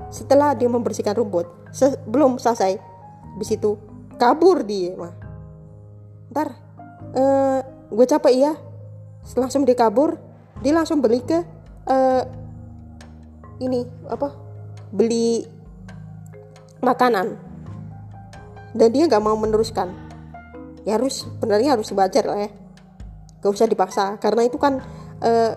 Setelah 0.09 0.57
dia 0.57 0.67
membersihkan 0.67 1.13
rumput 1.13 1.45
sebelum 1.69 2.41
selesai 2.41 2.81
di 3.37 3.45
situ 3.45 3.77
kabur 4.17 4.65
dia 4.65 4.97
mah. 4.97 5.13
Ntar 6.33 6.47
uh, 7.13 7.59
gue 7.93 8.05
capek 8.09 8.33
ya. 8.33 8.53
Langsung 9.37 9.63
dia 9.63 9.77
kabur 9.77 10.17
dia 10.65 10.73
langsung 10.73 11.05
beli 11.05 11.21
ke 11.21 11.37
uh, 11.85 12.23
ini 13.61 13.85
apa 14.09 14.33
beli 14.89 15.45
makanan. 16.81 17.45
Dan 18.73 18.89
dia 18.93 19.05
nggak 19.05 19.23
mau 19.23 19.37
meneruskan 19.37 20.06
ya 20.87 20.95
harus 20.95 21.27
benarnya 21.43 21.75
harus 21.75 21.91
belajar 21.91 22.23
lah 22.23 22.47
ya. 22.47 22.49
Gak 23.43 23.51
usah 23.51 23.67
dipaksa. 23.67 24.15
Karena 24.23 24.47
itu 24.47 24.55
kan 24.55 24.79
uh, 25.19 25.51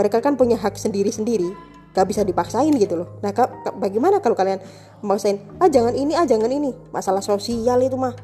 mereka 0.00 0.24
kan 0.24 0.40
punya 0.40 0.56
hak 0.56 0.80
sendiri-sendiri. 0.80 1.52
Gak 1.92 2.08
bisa 2.08 2.24
dipaksain 2.24 2.72
gitu 2.80 3.04
loh. 3.04 3.20
Nah 3.20 3.36
bagaimana 3.76 4.24
kalau 4.24 4.32
kalian 4.32 4.64
maksain 5.04 5.44
ah 5.60 5.68
jangan 5.68 5.92
ini 5.92 6.16
ah 6.16 6.24
jangan 6.24 6.48
ini. 6.48 6.72
Masalah 6.88 7.20
sosial 7.20 7.84
itu 7.84 8.00
mah. 8.00 8.16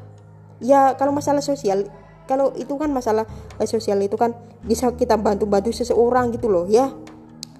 Ya 0.57 0.97
kalau 0.97 1.13
masalah 1.13 1.45
sosial 1.45 1.85
kalau 2.25 2.49
itu 2.57 2.73
kan 2.81 2.89
masalah 2.89 3.29
eh, 3.61 3.69
sosial 3.69 4.01
itu 4.01 4.17
kan 4.17 4.33
bisa 4.65 4.89
kita 4.93 5.21
bantu-bantu 5.21 5.69
seseorang 5.69 6.33
gitu 6.33 6.49
loh 6.49 6.65
ya. 6.65 6.89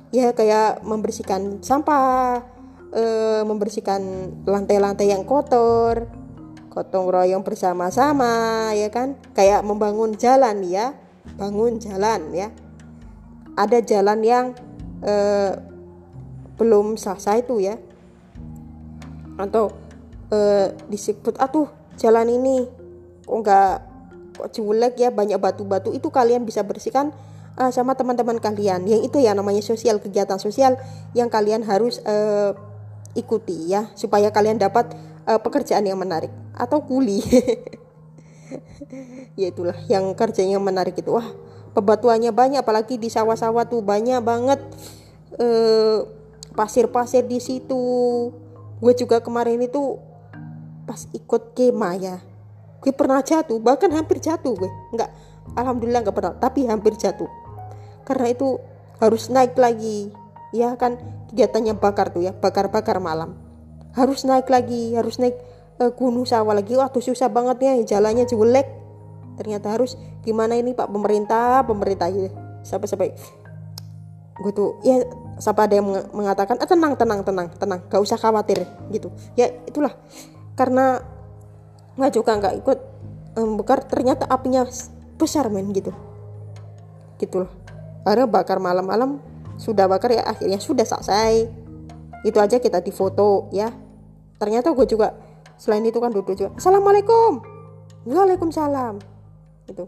Ya 0.10 0.34
kayak 0.34 0.82
membersihkan 0.82 1.62
sampah 1.62 2.42
eh, 2.90 3.46
membersihkan 3.46 4.02
lantai-lantai 4.50 5.14
yang 5.14 5.30
kotor 5.30 6.10
gotong 6.70 7.10
royong 7.10 7.44
bersama-sama 7.44 8.72
ya 8.78 8.90
kan? 8.94 9.18
Kayak 9.34 9.66
membangun 9.66 10.16
jalan 10.16 10.64
ya. 10.66 10.94
Bangun 11.36 11.82
jalan 11.82 12.34
ya. 12.34 12.50
Ada 13.58 13.84
jalan 13.84 14.20
yang 14.24 14.46
eh, 15.04 15.54
belum 16.56 16.96
selesai 16.96 17.44
itu 17.44 17.60
ya. 17.62 17.76
Atau 19.36 19.74
eh, 20.32 20.74
disebut 20.88 21.36
atuh 21.42 21.68
jalan 22.00 22.32
ini 22.32 22.64
kok 23.28 23.38
nggak 23.44 23.76
jelek 24.48 24.96
ya 24.96 25.10
banyak 25.12 25.36
batu-batu. 25.36 25.92
Itu 25.92 26.08
kalian 26.10 26.48
bisa 26.48 26.64
bersihkan 26.64 27.12
uh, 27.60 27.72
sama 27.76 27.94
teman-teman 28.00 28.40
kalian. 28.40 28.88
Yang 28.88 29.12
itu 29.12 29.18
ya 29.20 29.36
namanya 29.36 29.60
sosial 29.60 30.00
kegiatan 30.00 30.40
sosial 30.40 30.80
yang 31.12 31.28
kalian 31.28 31.68
harus 31.68 32.00
uh, 32.08 32.56
ikuti 33.14 33.76
ya. 33.76 33.92
Supaya 34.00 34.32
kalian 34.32 34.58
dapat 34.58 34.96
uh, 35.30 35.38
pekerjaan 35.38 35.86
yang 35.86 36.02
menarik 36.02 36.34
atau 36.58 36.82
kuli. 36.82 37.22
Ya 39.38 39.54
itulah 39.54 39.78
yang 39.86 40.18
kerjanya 40.18 40.58
menarik 40.58 40.98
itu. 40.98 41.14
Wah 41.14 41.30
pebatuannya 41.78 42.34
banyak 42.34 42.66
apalagi 42.66 42.98
di 42.98 43.06
sawah-sawah 43.06 43.70
tuh 43.70 43.86
banyak 43.86 44.18
banget. 44.26 44.58
Pasir-pasir 46.58 47.30
di 47.30 47.38
situ. 47.38 47.78
Gue 48.82 48.94
juga 48.98 49.22
kemarin 49.22 49.62
itu 49.62 50.02
pas 50.90 51.06
ikut 51.14 51.54
kema 51.54 51.94
ya 52.02 52.18
gue 52.80 52.90
pernah 52.90 53.22
jatuh 53.22 53.62
bahkan 53.62 53.94
hampir 53.94 54.18
jatuh 54.18 54.58
gue. 54.58 54.72
Nggak 54.98 55.12
alhamdulillah 55.54 56.02
nggak 56.02 56.18
pernah 56.18 56.34
tapi 56.34 56.66
hampir 56.66 56.98
jatuh. 56.98 57.30
Karena 58.10 58.34
itu 58.34 58.58
harus 58.98 59.30
naik 59.30 59.54
lagi. 59.54 60.10
Ya 60.50 60.74
kan 60.74 60.98
kegiatannya 61.30 61.78
bakar 61.78 62.10
tuh 62.10 62.26
ya 62.26 62.34
bakar-bakar 62.34 62.98
malam 62.98 63.49
harus 63.98 64.26
naik 64.26 64.48
lagi 64.50 64.94
harus 64.94 65.18
naik 65.18 65.38
uh, 65.82 65.92
gunung 65.94 66.28
sawah 66.28 66.54
lagi. 66.54 66.76
Waktu 66.76 67.00
susah 67.02 67.30
banget 67.32 67.58
ya 67.64 67.74
jalannya 67.98 68.26
jelek. 68.28 68.68
Ternyata 69.40 69.72
harus 69.72 69.96
gimana 70.26 70.60
ini 70.60 70.76
pak? 70.76 70.92
Pemerintah 70.92 71.64
pemerintah 71.64 72.12
ya 72.12 72.30
sampai 72.62 72.88
sampai 72.88 73.10
gue 74.40 74.52
tuh 74.56 74.80
ya 74.88 75.04
siapa 75.40 75.68
ada 75.68 75.80
yang 75.80 75.88
mengatakan 76.16 76.56
ah, 76.60 76.68
tenang 76.68 76.94
tenang 77.00 77.24
tenang 77.24 77.48
tenang. 77.56 77.80
Gak 77.88 78.02
usah 78.04 78.20
khawatir 78.20 78.68
gitu. 78.92 79.10
Ya 79.40 79.52
itulah. 79.66 79.96
Karena 80.60 81.00
nggak 81.96 82.12
juga 82.16 82.32
nggak 82.40 82.56
ikut 82.64 82.80
um, 83.40 83.60
bakar 83.60 83.84
ternyata 83.88 84.28
apinya 84.28 84.68
besar 85.16 85.48
men 85.48 85.72
gitu. 85.72 85.96
Gitu 87.20 87.44
loh 87.44 87.52
akhirnya 88.10 88.28
bakar 88.30 88.58
malam-malam 88.58 89.20
sudah 89.60 89.86
bakar 89.92 90.16
ya 90.16 90.24
akhirnya 90.24 90.58
sudah 90.58 90.88
selesai 90.88 91.52
itu 92.26 92.38
aja 92.40 92.60
kita 92.60 92.84
difoto 92.84 93.48
ya 93.56 93.72
ternyata 94.40 94.72
gue 94.72 94.86
juga 94.88 95.16
selain 95.60 95.84
itu 95.84 96.00
kan 96.00 96.12
duduk 96.12 96.36
juga 96.36 96.52
assalamualaikum 96.56 97.44
waalaikumsalam 98.08 99.00
itu 99.68 99.84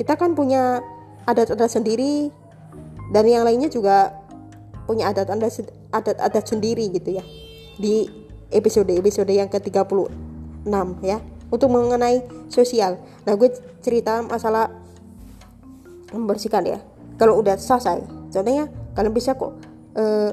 kita 0.00 0.16
kan 0.16 0.32
punya 0.32 0.80
adat-adat 1.28 1.68
sendiri 1.68 2.32
dan 3.12 3.24
yang 3.28 3.44
lainnya 3.44 3.68
juga 3.68 4.16
punya 4.88 5.12
adat-adat 5.12 5.68
adat-adat 5.92 6.44
sendiri 6.44 6.88
gitu 6.92 7.20
ya 7.20 7.24
di 7.76 8.08
episode-episode 8.48 9.28
yang 9.28 9.48
ke-36 9.52 10.08
ya 11.04 11.20
untuk 11.48 11.68
mengenai 11.72 12.24
sosial. 12.52 13.00
Nah, 13.24 13.36
gue 13.36 13.48
cerita 13.80 14.20
masalah 14.24 14.72
membersihkan 16.12 16.64
ya. 16.64 16.78
Kalau 17.16 17.40
udah 17.40 17.56
selesai, 17.56 18.04
contohnya 18.32 18.68
kalian 18.94 19.12
bisa 19.12 19.34
kok 19.34 19.56
eh, 19.96 20.32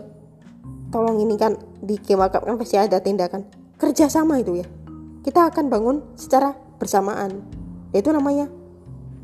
tolong 0.90 1.22
ini 1.22 1.36
kan 1.38 1.58
di 1.82 1.98
kemakam 2.02 2.46
kan 2.46 2.56
pasti 2.58 2.76
ada 2.78 3.02
tindakan 3.02 3.46
kerjasama 3.80 4.42
itu 4.42 4.62
ya. 4.62 4.68
Kita 5.26 5.50
akan 5.50 5.66
bangun 5.70 5.98
secara 6.14 6.54
bersamaan. 6.78 7.42
Itu 7.96 8.14
namanya 8.14 8.46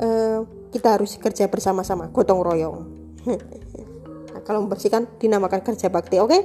eh, 0.01 0.39
kita 0.71 0.97
harus 0.97 1.19
kerja 1.19 1.51
bersama-sama, 1.51 2.09
gotong 2.09 2.41
royong. 2.41 2.77
nah, 4.31 4.41
kalau 4.47 4.65
membersihkan 4.65 5.05
dinamakan 5.19 5.61
kerja 5.61 5.91
bakti, 5.91 6.17
oke? 6.17 6.31
Okay? 6.31 6.41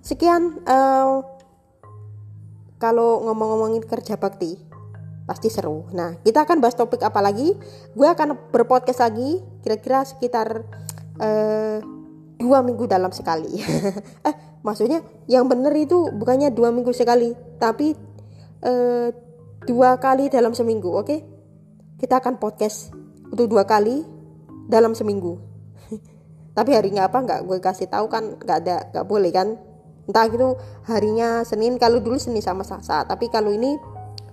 Sekian. 0.00 0.64
Uh, 0.64 1.20
kalau 2.80 3.20
ngomong-ngomongin 3.28 3.84
kerja 3.84 4.16
bakti 4.16 4.56
pasti 5.28 5.52
seru. 5.52 5.86
Nah, 5.92 6.16
kita 6.24 6.48
akan 6.48 6.64
bahas 6.64 6.74
topik 6.74 7.04
apa 7.04 7.20
lagi? 7.20 7.54
Gue 7.92 8.08
akan 8.08 8.50
berpodcast 8.50 9.04
lagi 9.04 9.38
kira-kira 9.60 10.02
sekitar 10.02 10.64
uh, 11.20 11.78
dua 12.40 12.64
minggu 12.64 12.88
dalam 12.88 13.12
sekali. 13.12 13.60
eh, 14.28 14.34
maksudnya 14.64 15.04
yang 15.28 15.44
bener 15.46 15.76
itu 15.76 16.08
bukannya 16.16 16.48
dua 16.50 16.72
minggu 16.72 16.90
sekali, 16.96 17.36
tapi 17.60 17.92
uh, 18.64 19.12
dua 19.68 20.00
kali 20.00 20.32
dalam 20.32 20.56
seminggu, 20.56 20.88
oke? 20.88 21.04
Okay? 21.04 21.20
Kita 22.00 22.24
akan 22.24 22.40
podcast 22.40 22.96
untuk 23.28 23.52
dua 23.52 23.68
kali 23.68 24.00
dalam 24.66 24.96
seminggu. 24.96 25.36
tapi 26.56 26.74
harinya 26.74 27.06
apa 27.06 27.18
nggak 27.22 27.40
gue 27.46 27.58
kasih 27.62 27.86
tahu 27.86 28.10
kan 28.10 28.36
nggak 28.36 28.58
ada 28.66 28.76
nggak 28.90 29.06
boleh 29.06 29.30
kan 29.30 29.54
entah 30.10 30.26
itu 30.26 30.58
harinya 30.90 31.46
Senin 31.46 31.78
kalau 31.78 32.02
dulu 32.02 32.18
Senin 32.18 32.42
sama 32.42 32.66
Selasa 32.66 33.06
tapi 33.06 33.30
kalau 33.30 33.54
ini 33.54 33.78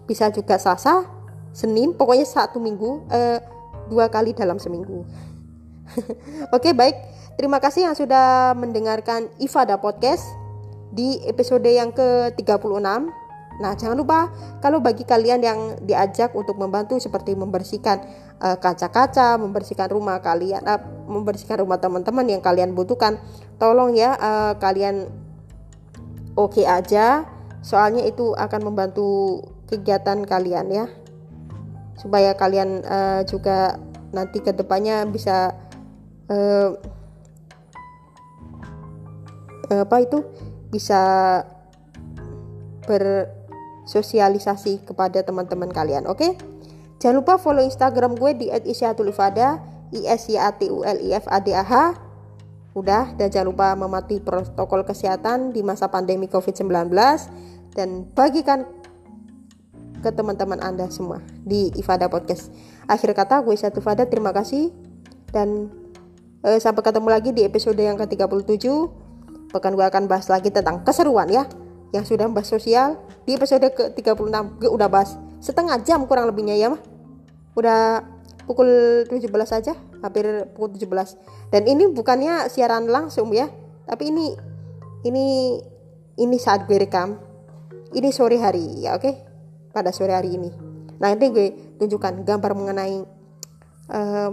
bisa 0.09 0.33
juga 0.33 0.57
Selasa 0.57 1.05
Senin 1.53 1.93
pokoknya 1.93 2.25
satu 2.25 2.57
minggu 2.57 3.05
eh, 3.13 3.39
dua 3.87 4.09
kali 4.09 4.33
dalam 4.33 4.57
seminggu 4.57 5.05
oke 6.55 6.69
baik. 6.73 6.95
Terima 7.37 7.61
kasih 7.61 7.85
yang 7.85 7.95
sudah 7.95 8.57
mendengarkan 8.57 9.29
Ifada 9.37 9.77
Podcast 9.77 10.25
di 10.89 11.21
episode 11.29 11.69
yang 11.69 11.93
ke 11.93 12.33
36 12.33 12.81
Nah, 13.57 13.73
jangan 13.73 13.97
lupa 13.97 14.29
kalau 14.61 14.77
bagi 14.77 15.01
kalian 15.01 15.41
yang 15.41 15.59
diajak 15.81 16.33
untuk 16.37 16.61
membantu 16.61 17.01
seperti 17.01 17.33
membersihkan 17.33 18.05
eh, 18.37 18.57
kaca-kaca, 18.57 19.33
uh, 19.33 19.41
membersihkan 19.41 19.89
rumah 19.89 20.21
kalian, 20.21 20.61
uh, 20.61 20.77
membersihkan 21.09 21.65
rumah 21.65 21.81
teman-teman 21.81 22.25
yang 22.29 22.41
kalian 22.41 22.77
butuhkan, 22.77 23.17
tolong 23.57 23.97
ya 23.97 24.13
uh, 24.13 24.53
kalian 24.61 25.09
oke 26.37 26.61
okay 26.61 26.69
aja. 26.69 27.25
Soalnya 27.65 28.05
itu 28.05 28.37
akan 28.37 28.61
membantu 28.69 29.41
kegiatan 29.65 30.21
kalian 30.21 30.69
ya. 30.69 30.85
Supaya 31.97 32.37
kalian 32.37 32.85
uh, 32.85 33.25
juga 33.25 33.81
nanti 34.13 34.37
ke 34.37 34.53
depannya 34.53 35.01
bisa 35.09 35.57
uh, 36.31 36.79
apa 39.67 39.97
itu 39.99 40.23
bisa 40.71 41.43
bersosialisasi 42.87 44.87
kepada 44.87 45.23
teman-teman 45.23 45.67
kalian 45.67 46.07
oke 46.07 46.23
okay? 46.23 46.31
jangan 47.03 47.19
lupa 47.19 47.35
follow 47.35 47.63
instagram 47.63 48.15
gue 48.15 48.31
di 48.35 48.47
@isyaatulifada 48.47 49.59
i 49.91 50.07
s 50.07 50.31
y 50.31 50.39
a 50.39 50.51
t 50.55 50.71
u 50.71 50.83
l 50.83 50.97
i 51.03 51.11
f 51.11 51.27
a 51.27 51.39
d 51.43 51.51
a 51.51 51.63
h 51.63 51.73
Udah, 52.77 53.17
dan 53.17 53.33
jangan 53.33 53.49
lupa 53.49 53.73
mematuhi 53.73 54.21
protokol 54.21 54.85
kesehatan 54.85 55.49
di 55.49 55.65
masa 55.65 55.89
pandemi 55.89 56.29
COVID-19 56.29 56.93
dan 57.73 58.05
bagikan 58.13 58.69
ke 60.05 60.13
teman-teman 60.13 60.61
Anda 60.61 60.85
semua 60.93 61.25
di 61.41 61.73
Ifada 61.73 62.05
Podcast. 62.05 62.53
Akhir 62.85 63.17
kata, 63.17 63.41
gue 63.41 63.57
Satu 63.57 63.81
Fada, 63.81 64.05
terima 64.05 64.29
kasih 64.29 64.69
dan 65.33 65.73
uh, 66.43 66.59
sampai 66.59 66.81
ketemu 66.83 67.07
lagi 67.09 67.29
di 67.33 67.41
episode 67.45 67.79
yang 67.79 67.97
ke-37. 67.97 68.67
Bahkan 69.53 69.71
gue 69.73 69.85
akan 69.87 70.03
bahas 70.11 70.27
lagi 70.27 70.51
tentang 70.51 70.83
keseruan 70.83 71.31
ya 71.31 71.47
yang 71.95 72.03
sudah 72.03 72.27
bahas 72.29 72.51
sosial. 72.51 72.99
Di 73.23 73.39
episode 73.39 73.63
ke-36 73.73 74.61
gue 74.61 74.69
udah 74.69 74.89
bahas 74.91 75.15
setengah 75.39 75.79
jam 75.81 76.03
kurang 76.05 76.27
lebihnya 76.29 76.59
ya 76.59 76.67
mah. 76.73 76.81
Udah 77.57 78.03
pukul 78.47 79.03
17 79.09 79.27
aja 79.33 79.73
hampir 79.99 80.23
pukul 80.55 80.79
17 80.79 81.51
dan 81.51 81.67
ini 81.67 81.91
bukannya 81.91 82.47
siaran 82.47 82.87
langsung 82.87 83.35
ya 83.35 83.51
tapi 83.83 84.07
ini 84.07 84.31
ini 85.03 85.25
ini 86.17 86.37
saat 86.41 86.65
gue 86.65 86.77
rekam. 86.77 87.21
Ini 87.87 88.11
sore 88.11 88.35
hari 88.41 88.83
ya 88.83 88.99
oke? 88.99 89.11
Pada 89.71 89.95
sore 89.95 90.11
hari 90.11 90.35
ini. 90.35 90.51
Nah 90.99 91.13
nanti 91.13 91.29
gue 91.31 91.77
tunjukkan 91.79 92.25
gambar 92.25 92.51
mengenai 92.57 93.05
uh, 93.93 94.29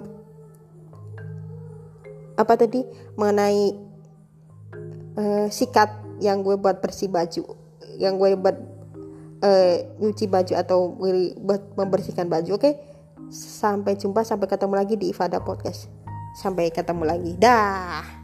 apa 2.34 2.52
tadi? 2.58 2.82
Mengenai 3.14 3.74
uh, 5.18 5.46
sikat 5.50 5.90
yang 6.22 6.42
gue 6.46 6.54
buat 6.54 6.78
bersih 6.78 7.10
baju 7.10 7.42
yang 7.98 8.18
gue 8.18 8.34
buat 8.34 8.58
uh, 9.42 9.74
nyuci 10.02 10.26
baju 10.26 10.52
atau 10.58 10.94
gue 10.98 11.38
buat 11.38 11.62
membersihkan 11.78 12.26
baju 12.26 12.58
oke? 12.58 12.62
Okay? 12.62 12.74
sampai 13.30 13.96
jumpa 13.98 14.22
sampai 14.22 14.46
ketemu 14.46 14.74
lagi 14.78 14.94
di 14.94 15.10
Ifada 15.10 15.40
Podcast. 15.40 15.88
Sampai 16.38 16.70
ketemu 16.70 17.06
lagi. 17.06 17.32
Dah 17.38 18.23